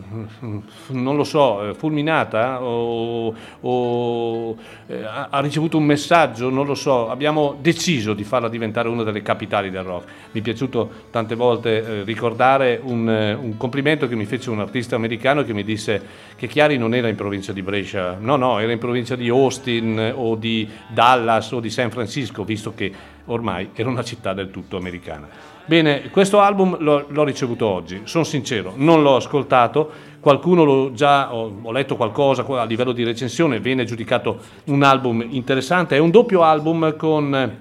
non 0.89 1.17
lo 1.17 1.25
so, 1.25 1.69
eh, 1.71 1.75
fulminata 1.75 2.63
o, 2.63 3.35
o, 3.61 4.57
eh, 4.87 5.03
ha 5.03 5.41
ricevuto 5.41 5.79
un 5.79 5.85
messaggio, 5.85 6.51
non 6.51 6.67
lo 6.67 6.75
so, 6.75 7.09
abbiamo 7.11 7.57
deciso 7.61 8.13
di 8.15 8.25
farla 8.25 8.49
diventare 8.49 8.89
una 8.89 9.03
delle 9.03 9.23
capitali 9.23 9.71
del 9.71 9.83
rock. 9.83 10.05
Mi 10.33 10.41
è 10.41 10.43
piaciuto 10.43 10.91
tante 11.11 11.35
volte 11.35 12.01
eh, 12.01 12.03
ricordare 12.05 12.81
un, 12.83 13.09
eh, 13.09 13.35
un 13.35 13.57
complimento 13.57 14.07
che 14.07 14.17
mi 14.17 14.27
fece 14.27 14.51
un 14.51 14.61
artista 14.61 14.97
americano 14.97 15.45
che 15.45 15.55
mi 15.55 15.65
disse 15.65 16.03
che 16.37 16.47
Chiari 16.47 16.77
non 16.77 16.95
era 16.95 17.09
in 17.09 17.17
provincia 17.17 17.53
di 17.53 17.63
Brescia, 17.63 18.17
no, 18.19 18.37
no, 18.37 18.59
era 18.59 18.73
in 18.73 18.79
provincia 18.79 19.17
di 19.17 19.29
Austin 19.29 19.99
eh, 19.99 20.11
o 20.11 20.35
di 20.35 20.69
Dallas 20.89 21.51
o 21.53 21.61
di 21.61 21.71
San 21.71 21.91
Francisco, 21.91 22.45
visto 22.45 22.75
che 22.75 22.93
ormai 23.27 23.71
era 23.75 23.89
una 23.89 24.03
città 24.03 24.35
del 24.35 24.51
tutto 24.51 24.77
americana. 24.77 25.52
Bene, 25.65 26.11
questo 26.11 26.41
album 26.41 26.77
l'ho, 26.81 27.05
l'ho 27.09 27.25
ricevuto 27.25 27.67
oggi, 27.67 28.01
sono 28.05 28.25
sincero, 28.25 28.73
non 28.77 29.01
l'ho 29.03 29.15
ascoltato, 29.15 29.91
qualcuno 30.19 30.65
lo 30.65 30.93
già, 30.93 31.33
ho, 31.33 31.61
ho 31.63 31.71
letto 31.73 31.95
qualcosa 31.95 32.45
a 32.45 32.65
livello 32.65 32.91
di 32.91 33.05
recensione, 33.05 33.61
viene 33.61 33.85
giudicato 33.85 34.41
un 34.67 34.83
album 34.83 35.25
interessante, 35.31 35.95
è 35.95 35.99
un 36.01 36.11
doppio 36.11 36.43
album 36.43 36.97
con 36.97 37.57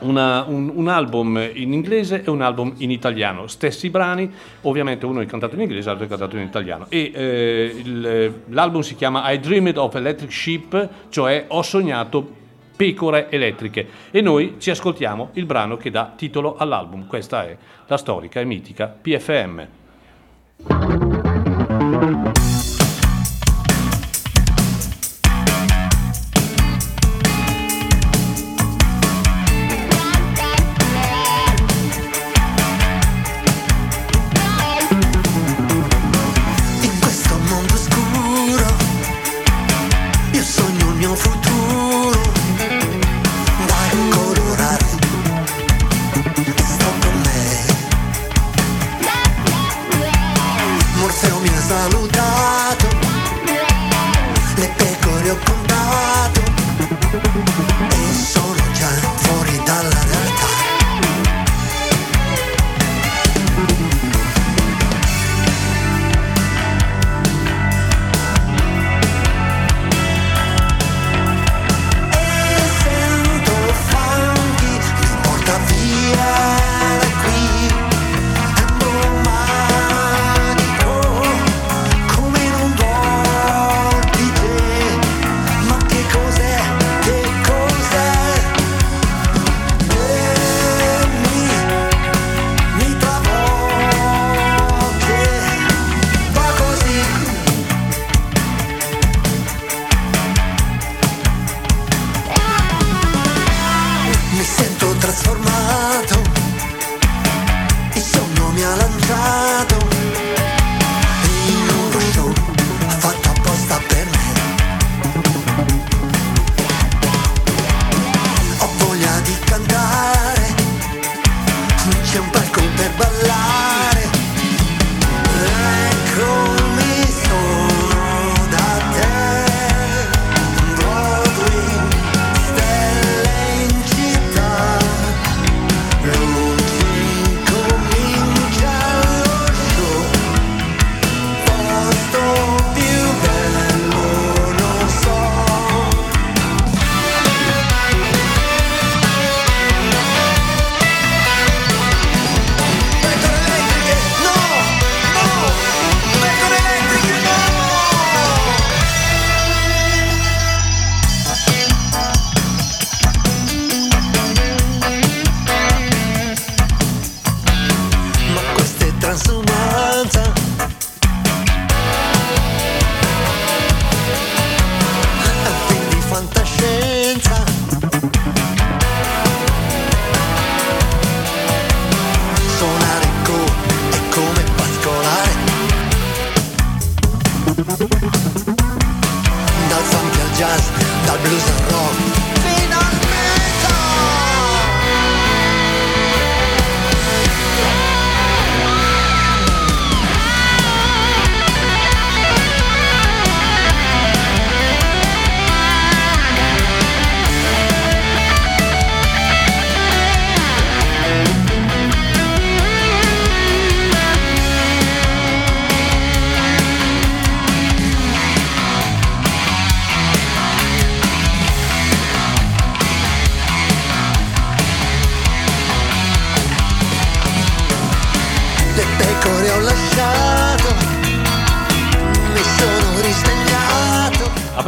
una- 0.00 0.44
un, 0.48 0.72
un 0.74 0.88
album 0.88 1.40
in 1.54 1.72
inglese 1.72 2.24
e 2.24 2.30
un 2.30 2.42
album 2.42 2.74
in 2.78 2.90
italiano, 2.90 3.46
stessi 3.46 3.90
brani, 3.90 4.28
ovviamente 4.62 5.06
uno 5.06 5.20
è 5.20 5.26
cantato 5.26 5.54
in 5.54 5.60
inglese, 5.62 5.86
l'altro 5.86 6.04
è 6.06 6.08
cantato 6.08 6.36
in 6.36 6.42
italiano. 6.42 6.86
E 6.88 7.12
eh, 7.14 7.74
il- 7.82 8.32
l'album 8.48 8.80
si 8.80 8.96
chiama 8.96 9.30
I 9.30 9.38
Dreamed 9.38 9.76
of 9.76 9.94
Electric 9.94 10.32
Sheep, 10.32 10.88
cioè 11.10 11.44
Ho 11.48 11.62
sognato 11.62 12.44
pecore 12.76 13.30
elettriche. 13.30 13.88
E 14.10 14.20
noi 14.20 14.56
ci 14.58 14.70
ascoltiamo 14.70 15.30
il 15.32 15.46
brano 15.46 15.76
che 15.76 15.90
dà 15.90 16.12
titolo 16.14 16.56
all'album. 16.56 17.06
Questa 17.06 17.44
è 17.44 17.56
la 17.86 17.96
storica 17.96 18.40
e 18.40 18.44
mitica 18.44 18.86
PFM. 18.86 19.66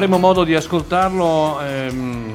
Avremo 0.08 0.26
modo 0.26 0.44
di 0.44 0.54
ascoltarlo 0.54 1.60
ehm, 1.60 2.32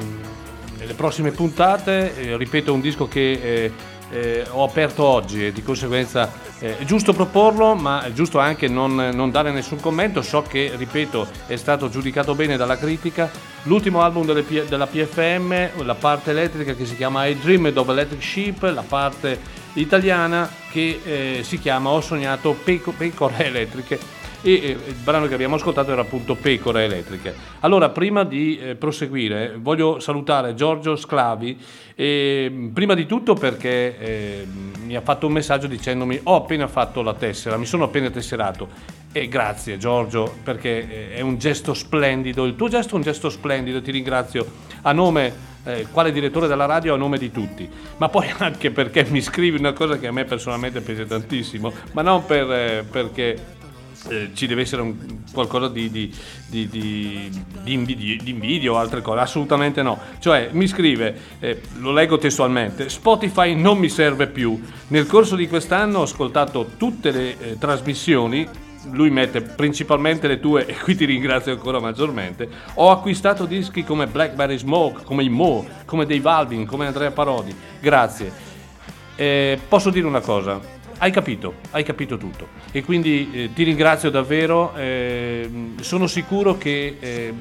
nelle 0.78 0.94
prossime 0.94 1.32
puntate. 1.32 2.14
Eh, 2.16 2.36
ripeto, 2.36 2.72
un 2.72 2.80
disco 2.80 3.08
che 3.08 3.32
eh, 3.32 3.72
eh, 4.12 4.46
ho 4.48 4.62
aperto 4.62 5.02
oggi 5.02 5.46
e 5.46 5.52
di 5.52 5.60
conseguenza 5.60 6.30
eh, 6.60 6.78
è 6.78 6.84
giusto 6.84 7.12
proporlo, 7.12 7.74
ma 7.74 8.04
è 8.04 8.12
giusto 8.12 8.38
anche 8.38 8.68
non, 8.68 8.94
non 8.94 9.32
dare 9.32 9.50
nessun 9.50 9.80
commento. 9.80 10.22
So 10.22 10.42
che, 10.42 10.70
ripeto, 10.76 11.26
è 11.48 11.56
stato 11.56 11.88
giudicato 11.88 12.36
bene 12.36 12.56
dalla 12.56 12.78
critica. 12.78 13.28
L'ultimo 13.64 14.02
album 14.02 14.24
P- 14.44 14.68
della 14.68 14.86
PFM, 14.86 15.84
la 15.84 15.96
parte 15.96 16.30
elettrica 16.30 16.74
che 16.74 16.86
si 16.86 16.94
chiama 16.94 17.26
I 17.26 17.36
Dreamed 17.36 17.76
of 17.76 17.88
Electric 17.88 18.22
Sheep, 18.22 18.62
la 18.72 18.84
parte 18.86 19.40
italiana 19.72 20.48
che 20.70 21.00
eh, 21.04 21.40
si 21.42 21.58
chiama 21.58 21.90
Ho 21.90 22.00
sognato 22.00 22.52
Peco- 22.52 22.94
pecore 22.96 23.46
elettriche 23.46 24.13
e 24.44 24.52
eh, 24.52 24.68
il 24.88 24.94
brano 25.02 25.26
che 25.26 25.34
abbiamo 25.34 25.54
ascoltato 25.54 25.90
era 25.90 26.02
appunto 26.02 26.34
Pecore 26.34 26.84
Elettriche. 26.84 27.34
Allora, 27.60 27.88
prima 27.88 28.24
di 28.24 28.58
eh, 28.58 28.74
proseguire, 28.74 29.56
voglio 29.58 29.98
salutare 30.00 30.54
Giorgio 30.54 30.96
Sclavi, 30.96 31.58
e, 31.96 32.70
prima 32.72 32.94
di 32.94 33.06
tutto 33.06 33.34
perché 33.34 33.98
eh, 33.98 34.46
mi 34.84 34.96
ha 34.96 35.00
fatto 35.00 35.26
un 35.26 35.32
messaggio 35.32 35.66
dicendomi 35.66 36.20
ho 36.24 36.36
appena 36.36 36.68
fatto 36.68 37.00
la 37.02 37.14
tessera, 37.14 37.56
mi 37.56 37.66
sono 37.66 37.84
appena 37.84 38.10
tesserato. 38.10 39.02
E 39.12 39.28
grazie 39.28 39.78
Giorgio 39.78 40.34
perché 40.42 41.12
eh, 41.12 41.14
è 41.14 41.20
un 41.22 41.38
gesto 41.38 41.72
splendido, 41.72 42.44
il 42.44 42.56
tuo 42.56 42.68
gesto 42.68 42.94
è 42.94 42.96
un 42.96 43.02
gesto 43.02 43.30
splendido, 43.30 43.80
ti 43.80 43.92
ringrazio. 43.92 44.44
A 44.82 44.92
nome 44.92 45.52
eh, 45.64 45.86
quale 45.90 46.12
direttore 46.12 46.46
della 46.46 46.66
radio 46.66 46.92
a 46.92 46.96
nome 46.98 47.16
di 47.16 47.30
tutti, 47.30 47.66
ma 47.96 48.10
poi 48.10 48.30
anche 48.38 48.70
perché 48.70 49.06
mi 49.08 49.22
scrivi 49.22 49.58
una 49.58 49.72
cosa 49.72 49.98
che 49.98 50.08
a 50.08 50.12
me 50.12 50.24
personalmente 50.24 50.82
piace 50.82 51.06
tantissimo, 51.06 51.72
ma 51.92 52.02
non 52.02 52.26
per, 52.26 52.50
eh, 52.50 52.84
perché 52.90 53.62
eh, 54.08 54.30
ci 54.34 54.46
deve 54.46 54.62
essere 54.62 54.82
un- 54.82 55.22
qualcosa 55.32 55.68
di, 55.68 55.90
di, 55.90 56.14
di, 56.48 56.68
di, 56.68 57.30
di 57.62 57.72
invidi- 57.72 58.20
di 58.22 58.30
invidio 58.30 58.74
o 58.74 58.76
altre 58.78 59.02
cose, 59.02 59.20
assolutamente 59.20 59.82
no. 59.82 59.98
Cioè 60.18 60.50
mi 60.52 60.66
scrive, 60.66 61.16
eh, 61.40 61.60
lo 61.78 61.92
leggo 61.92 62.18
testualmente, 62.18 62.88
Spotify 62.88 63.54
non 63.54 63.78
mi 63.78 63.88
serve 63.88 64.26
più. 64.26 64.60
Nel 64.88 65.06
corso 65.06 65.36
di 65.36 65.48
quest'anno 65.48 66.00
ho 66.00 66.02
ascoltato 66.02 66.72
tutte 66.76 67.10
le 67.10 67.38
eh, 67.38 67.58
trasmissioni, 67.58 68.46
lui 68.90 69.08
mette 69.08 69.40
principalmente 69.40 70.28
le 70.28 70.38
tue 70.40 70.66
e 70.68 70.74
qui 70.74 70.94
ti 70.94 71.04
ringrazio 71.06 71.52
ancora 71.52 71.80
maggiormente. 71.80 72.48
Ho 72.74 72.90
acquistato 72.90 73.46
dischi 73.46 73.82
come 73.82 74.06
Blackberry 74.06 74.58
Smoke, 74.58 75.04
come 75.04 75.22
i 75.24 75.28
Mo, 75.30 75.66
come 75.86 76.04
Dave 76.04 76.28
Alvin, 76.28 76.66
come 76.66 76.86
Andrea 76.86 77.10
Parodi. 77.10 77.54
Grazie. 77.80 78.30
Eh, 79.16 79.58
posso 79.68 79.90
dire 79.90 80.06
una 80.06 80.20
cosa? 80.20 80.73
Hai 80.96 81.10
capito, 81.10 81.54
hai 81.72 81.82
capito 81.82 82.16
tutto 82.16 82.48
e 82.70 82.82
quindi 82.84 83.30
eh, 83.32 83.52
ti 83.52 83.64
ringrazio 83.64 84.10
davvero, 84.10 84.74
eh, 84.76 85.72
sono 85.80 86.06
sicuro 86.06 86.56
che 86.56 86.96
eh, 87.00 87.34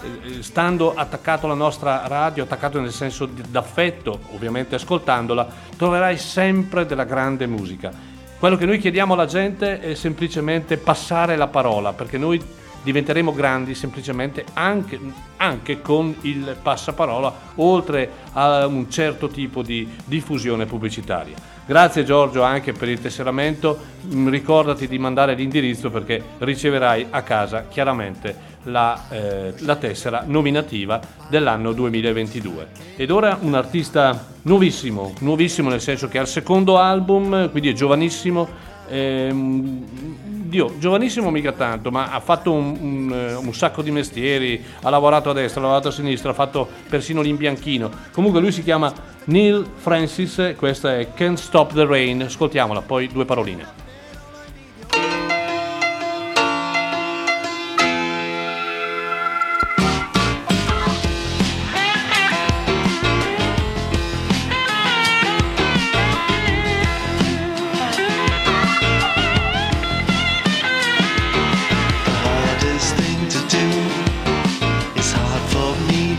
eh, 0.00 0.42
stando 0.42 0.94
attaccato 0.94 1.46
alla 1.46 1.54
nostra 1.54 2.06
radio, 2.06 2.44
attaccato 2.44 2.80
nel 2.80 2.92
senso 2.92 3.26
d'affetto, 3.26 4.20
ovviamente 4.34 4.74
ascoltandola, 4.74 5.48
troverai 5.76 6.18
sempre 6.18 6.84
della 6.86 7.04
grande 7.04 7.46
musica. 7.46 7.92
Quello 8.38 8.56
che 8.56 8.66
noi 8.66 8.78
chiediamo 8.78 9.14
alla 9.14 9.26
gente 9.26 9.80
è 9.80 9.94
semplicemente 9.94 10.76
passare 10.76 11.34
la 11.34 11.48
parola, 11.48 11.94
perché 11.94 12.18
noi 12.18 12.40
diventeremo 12.82 13.32
grandi 13.32 13.74
semplicemente 13.74 14.44
anche, 14.52 15.00
anche 15.38 15.80
con 15.80 16.14
il 16.20 16.56
passaparola, 16.62 17.34
oltre 17.56 18.10
a 18.32 18.66
un 18.66 18.88
certo 18.90 19.28
tipo 19.28 19.62
di 19.62 19.88
diffusione 20.04 20.66
pubblicitaria. 20.66 21.56
Grazie 21.68 22.02
Giorgio 22.02 22.44
anche 22.44 22.72
per 22.72 22.88
il 22.88 22.98
tesseramento, 22.98 23.78
Mm, 24.06 24.28
ricordati 24.28 24.86
di 24.86 24.98
mandare 24.98 25.34
l'indirizzo 25.34 25.90
perché 25.90 26.22
riceverai 26.38 27.08
a 27.10 27.22
casa 27.22 27.66
chiaramente 27.68 28.56
la, 28.64 29.08
eh, 29.10 29.54
la 29.58 29.76
tessera 29.76 30.22
nominativa 30.24 31.00
dell'anno 31.28 31.72
2022. 31.72 32.68
Ed 32.96 33.10
ora 33.10 33.36
un 33.40 33.54
artista 33.54 34.26
nuovissimo, 34.42 35.12
nuovissimo 35.18 35.68
nel 35.68 35.80
senso 35.80 36.08
che 36.08 36.16
è 36.16 36.20
al 36.20 36.28
secondo 36.28 36.78
album, 36.78 37.50
quindi 37.50 37.68
è 37.68 37.72
giovanissimo, 37.72 38.48
ehm, 38.88 39.84
Dio, 40.48 40.74
giovanissimo 40.78 41.30
mica 41.30 41.52
tanto, 41.52 41.90
ma 41.90 42.10
ha 42.10 42.20
fatto 42.20 42.52
un, 42.52 42.76
un, 42.80 43.12
eh, 43.12 43.34
un 43.34 43.52
sacco 43.52 43.82
di 43.82 43.90
mestieri, 43.90 44.62
ha 44.80 44.88
lavorato 44.88 45.28
a 45.28 45.32
destra, 45.34 45.60
ha 45.60 45.64
lavorato 45.64 45.88
a 45.88 45.92
sinistra, 45.92 46.30
ha 46.30 46.34
fatto 46.34 46.66
persino 46.88 47.20
l'imbianchino. 47.20 47.90
Comunque 48.12 48.40
lui 48.40 48.50
si 48.50 48.62
chiama 48.62 48.90
Neil 49.24 49.66
Francis, 49.76 50.54
questa 50.56 50.98
è 50.98 51.12
Can't 51.12 51.38
Stop 51.38 51.74
the 51.74 51.84
Rain, 51.84 52.22
ascoltiamola, 52.22 52.80
poi 52.80 53.08
due 53.08 53.26
paroline. 53.26 53.87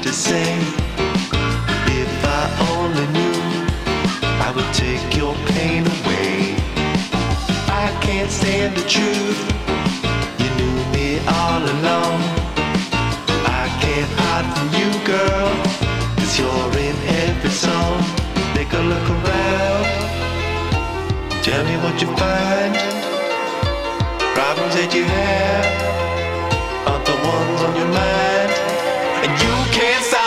Hard 0.09 0.15
for 0.15 0.15
me 0.15 0.15
to 0.15 0.15
say. 0.15 0.51
If 2.01 2.25
I 2.25 2.43
only 2.73 3.07
knew 3.13 3.39
I 4.41 4.51
would 4.55 4.73
take 4.73 5.15
your 5.15 5.35
pain 5.53 5.85
away. 5.85 6.55
I 7.67 7.87
can't 8.01 8.31
stand 8.31 8.75
the 8.75 8.85
truth. 8.87 9.39
You 10.39 10.49
knew 10.57 10.77
me 10.93 11.19
all 11.27 11.61
along. 11.61 12.21
I 13.45 13.65
can't 13.81 14.11
hide 14.21 14.47
from 14.55 14.69
you, 14.79 14.89
girl. 15.05 15.51
Cause 16.17 16.39
you're 16.39 16.71
in 16.77 16.95
every 17.23 17.51
song. 17.51 18.03
Take 18.55 18.73
a 18.73 18.81
look 18.81 19.07
around. 19.09 19.85
Tell 21.43 21.63
me 21.65 21.75
what 21.83 22.01
you 22.01 22.07
find. 22.17 22.75
Problems 24.35 24.75
that 24.75 24.91
you 24.93 25.03
have 25.03 25.67
aren't 26.87 27.05
the 27.05 27.13
ones 27.13 27.61
on 27.61 27.75
your 27.75 27.87
mind. 27.93 28.28
You 29.41 29.55
can't 29.71 30.03
stop 30.03 30.18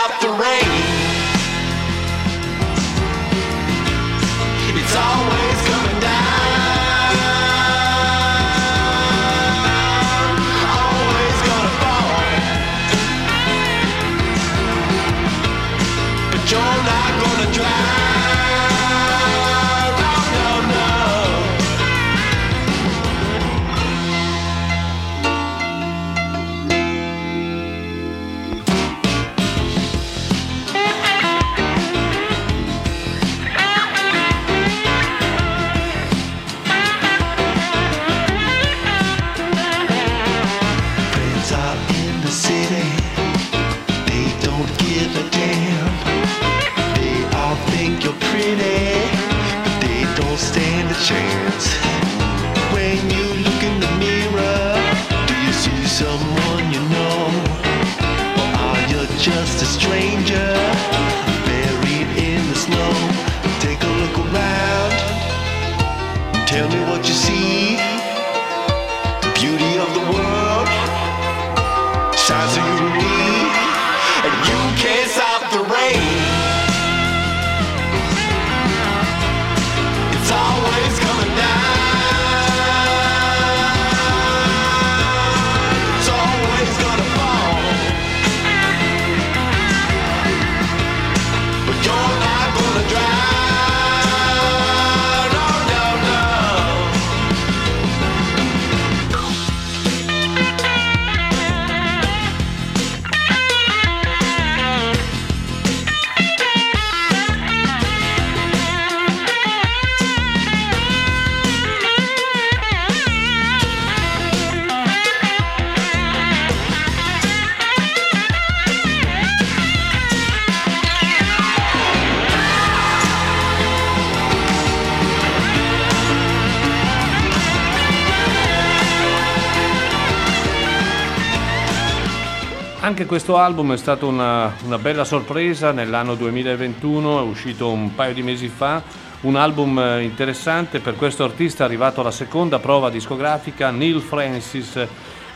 Anche 132.83 133.05
questo 133.05 133.37
album 133.37 133.71
è 133.71 133.77
stata 133.77 134.05
una, 134.05 134.53
una 134.65 134.77
bella 134.77 135.05
sorpresa 135.05 135.71
nell'anno 135.71 136.15
2021, 136.15 137.19
è 137.19 137.21
uscito 137.21 137.69
un 137.69 137.95
paio 137.95 138.13
di 138.13 138.21
mesi 138.21 138.49
fa, 138.49 138.83
un 139.21 139.37
album 139.37 139.79
eh, 139.79 140.01
interessante 140.01 140.81
per 140.81 140.97
questo 140.97 141.23
artista 141.23 141.63
arrivato 141.63 142.01
alla 142.01 142.11
seconda 142.11 142.59
prova 142.59 142.89
discografica, 142.89 143.71
Neil 143.71 144.01
Francis, 144.01 144.85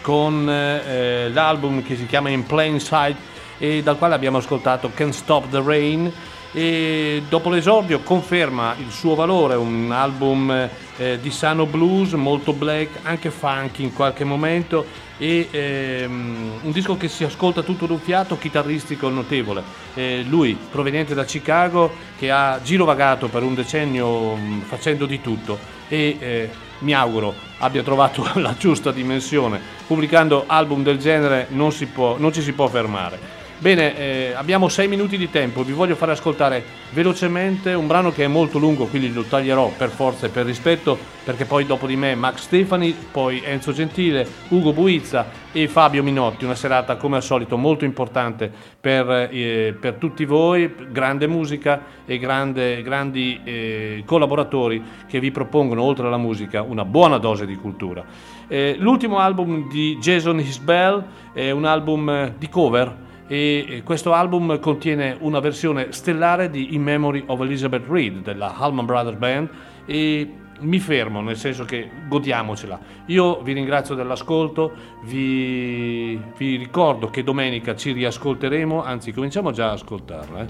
con 0.02 0.46
eh, 0.50 1.30
l'album 1.30 1.84
che 1.84 1.96
si 1.96 2.06
chiama 2.06 2.28
In 2.28 2.46
Plain 2.46 2.82
Sight 2.82 3.16
e 3.60 3.82
dal 3.82 3.98
quale 3.98 4.16
abbiamo 4.16 4.40
ascoltato 4.40 4.92
Can't 4.94 5.14
Stop 5.14 5.48
the 5.50 5.62
Rain 5.64 6.12
e 6.58 7.22
dopo 7.30 7.52
l'esordio 7.52 8.00
conferma 8.00 8.74
il 8.80 8.90
suo 8.90 9.14
valore, 9.14 9.54
un 9.54 9.92
album 9.92 10.68
eh, 10.98 11.20
di 11.22 11.30
sano 11.30 11.68
blues, 11.68 12.14
molto 12.14 12.52
black, 12.52 13.02
anche 13.04 13.30
funky 13.30 13.84
in 13.84 13.94
qualche 13.94 14.24
momento 14.24 14.84
e 15.20 15.50
ehm, 15.52 16.60
un 16.64 16.72
disco 16.72 16.98
che 16.98 17.10
si 17.10 17.24
ascolta 17.24 17.62
tutto 17.62 17.86
d'un 17.86 18.00
fiato, 18.00 18.40
chitarristico 18.40 19.08
notevole. 19.08 19.62
Eh, 19.94 20.26
lui 20.28 20.58
proveniente 20.72 21.14
da 21.14 21.26
Chicago 21.26 21.92
che 22.18 22.32
ha 22.32 22.60
girovagato 22.64 23.28
per 23.28 23.44
un 23.44 23.54
decennio 23.54 24.34
mh, 24.34 24.62
facendo 24.62 25.06
di 25.06 25.22
tutto 25.22 25.60
e 25.88 26.18
eh, 26.20 26.50
mi 26.80 26.94
auguro 26.96 27.36
abbia 27.60 27.84
trovato 27.84 28.28
la 28.42 28.56
giusta 28.58 28.92
dimensione. 28.92 29.62
Pubblicando 29.86 30.46
album 30.48 30.82
del 30.82 30.98
genere 30.98 31.50
non, 31.52 31.72
si 31.72 31.86
può, 31.86 32.18
non 32.18 32.34
ci 32.34 32.42
si 32.42 32.54
può 32.54 32.68
fermare. 32.68 33.37
Bene, 33.60 33.98
eh, 33.98 34.34
abbiamo 34.36 34.70
sei 34.70 34.88
minuti 34.88 35.18
di 35.18 35.32
tempo, 35.32 35.64
vi 35.64 35.72
voglio 35.72 35.96
fare 35.96 36.12
ascoltare 36.12 36.64
velocemente 36.92 37.74
un 37.74 37.88
brano 37.88 38.12
che 38.12 38.24
è 38.24 38.28
molto 38.28 38.60
lungo, 38.60 38.86
quindi 38.86 39.12
lo 39.12 39.24
taglierò 39.24 39.72
per 39.76 39.90
forza 39.90 40.28
e 40.28 40.30
per 40.30 40.46
rispetto, 40.46 40.96
perché 41.24 41.46
poi 41.46 41.66
dopo 41.66 41.88
di 41.88 41.96
me 41.96 42.14
Max 42.14 42.42
Stefani, 42.42 42.96
poi 43.12 43.42
Enzo 43.44 43.72
Gentile, 43.72 44.28
Ugo 44.50 44.74
Buizza 44.74 45.26
e 45.52 45.68
Fabio 45.68 46.04
Minotti, 46.04 46.46
una 46.46 46.54
serata 46.54 46.98
come 46.98 47.16
al 47.16 47.24
solito 47.24 47.58
molto 47.58 47.84
importante 47.84 48.52
per, 48.80 49.30
eh, 49.32 49.76
per 49.82 49.96
tutti 49.96 50.24
voi, 50.26 50.72
grande 50.92 51.26
musica 51.26 51.82
e 52.06 52.20
grande- 52.20 52.84
grandi 52.84 53.42
eh, 53.44 54.04
collaboratori 54.06 54.84
che 55.08 55.20
vi 55.20 55.32
propongono 55.32 55.82
oltre 55.82 56.06
alla 56.06 56.18
musica 56.18 56.62
una 56.62 56.86
buona 56.86 57.18
dose 57.18 57.48
di 57.48 57.56
cultura. 57.56 58.06
Eh, 58.48 58.76
l'ultimo 58.78 59.18
album 59.18 59.68
di 59.68 59.98
Jason 59.98 60.40
Isbell 60.40 61.04
è 61.34 61.50
un 61.50 61.66
album 61.66 62.08
eh, 62.08 62.36
di 62.38 62.50
cover 62.50 63.06
e 63.28 63.66
eh, 63.68 63.84
questo 63.84 64.14
album 64.14 64.60
contiene 64.60 65.16
una 65.20 65.40
versione 65.40 65.92
stellare 65.92 66.50
di 66.50 66.74
In 66.74 66.82
Memory 66.82 67.24
of 67.28 67.42
Elizabeth 67.42 67.84
Reed 67.88 68.22
della 68.22 68.58
Allman 68.58 68.86
Brothers 68.86 69.18
Band 69.18 69.50
e 69.86 70.32
mi 70.60 70.80
fermo 70.80 71.22
nel 71.22 71.38
senso 71.38 71.66
che 71.66 71.90
godiamocela 72.08 72.80
io 73.08 73.42
vi 73.42 73.54
ringrazio 73.54 73.94
dell'ascolto 73.94 74.72
vi, 75.04 76.20
vi 76.38 76.56
ricordo 76.56 77.10
che 77.10 77.24
domenica 77.24 77.76
ci 77.76 77.92
riascolteremo 77.92 78.84
anzi 78.84 79.12
cominciamo 79.12 79.52
già 79.52 79.70
a 79.70 79.74
ascoltarla 79.74 80.42
eh. 80.42 80.48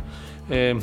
Eh, 0.48 0.78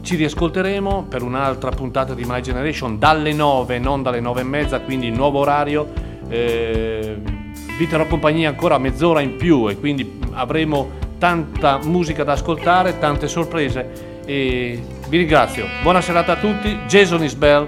ci 0.00 0.16
riascolteremo 0.16 1.06
per 1.08 1.22
un'altra 1.22 1.70
puntata 1.70 2.14
di 2.14 2.24
My 2.24 2.40
Generation 2.40 2.98
dalle 2.98 3.32
9 3.32 3.78
non 3.78 4.02
dalle 4.02 4.20
9 4.20 4.40
e 4.40 4.44
mezza 4.44 4.80
quindi 4.80 5.10
nuovo 5.10 5.40
orario 5.40 5.92
eh, 6.28 7.41
vi 7.76 7.86
terrò 7.86 8.06
compagnia 8.06 8.48
ancora 8.48 8.78
mezz'ora 8.78 9.20
in 9.20 9.36
più 9.36 9.68
e 9.68 9.78
quindi 9.78 10.20
avremo 10.32 11.00
tanta 11.18 11.78
musica 11.82 12.24
da 12.24 12.32
ascoltare, 12.32 12.98
tante 12.98 13.28
sorprese 13.28 14.20
e 14.24 14.82
vi 15.08 15.16
ringrazio. 15.18 15.66
Buona 15.82 16.00
serata 16.00 16.32
a 16.32 16.36
tutti, 16.36 16.76
Jason 16.86 17.22
Isbell, 17.22 17.66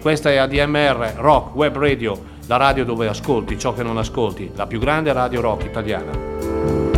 questa 0.00 0.30
è 0.30 0.36
ADMR 0.36 1.14
Rock 1.16 1.54
Web 1.54 1.76
Radio, 1.76 2.18
la 2.46 2.56
radio 2.56 2.84
dove 2.84 3.08
ascolti 3.08 3.58
ciò 3.58 3.72
che 3.74 3.82
non 3.82 3.98
ascolti, 3.98 4.50
la 4.54 4.66
più 4.66 4.78
grande 4.78 5.12
radio 5.12 5.40
rock 5.40 5.64
italiana. 5.64 6.89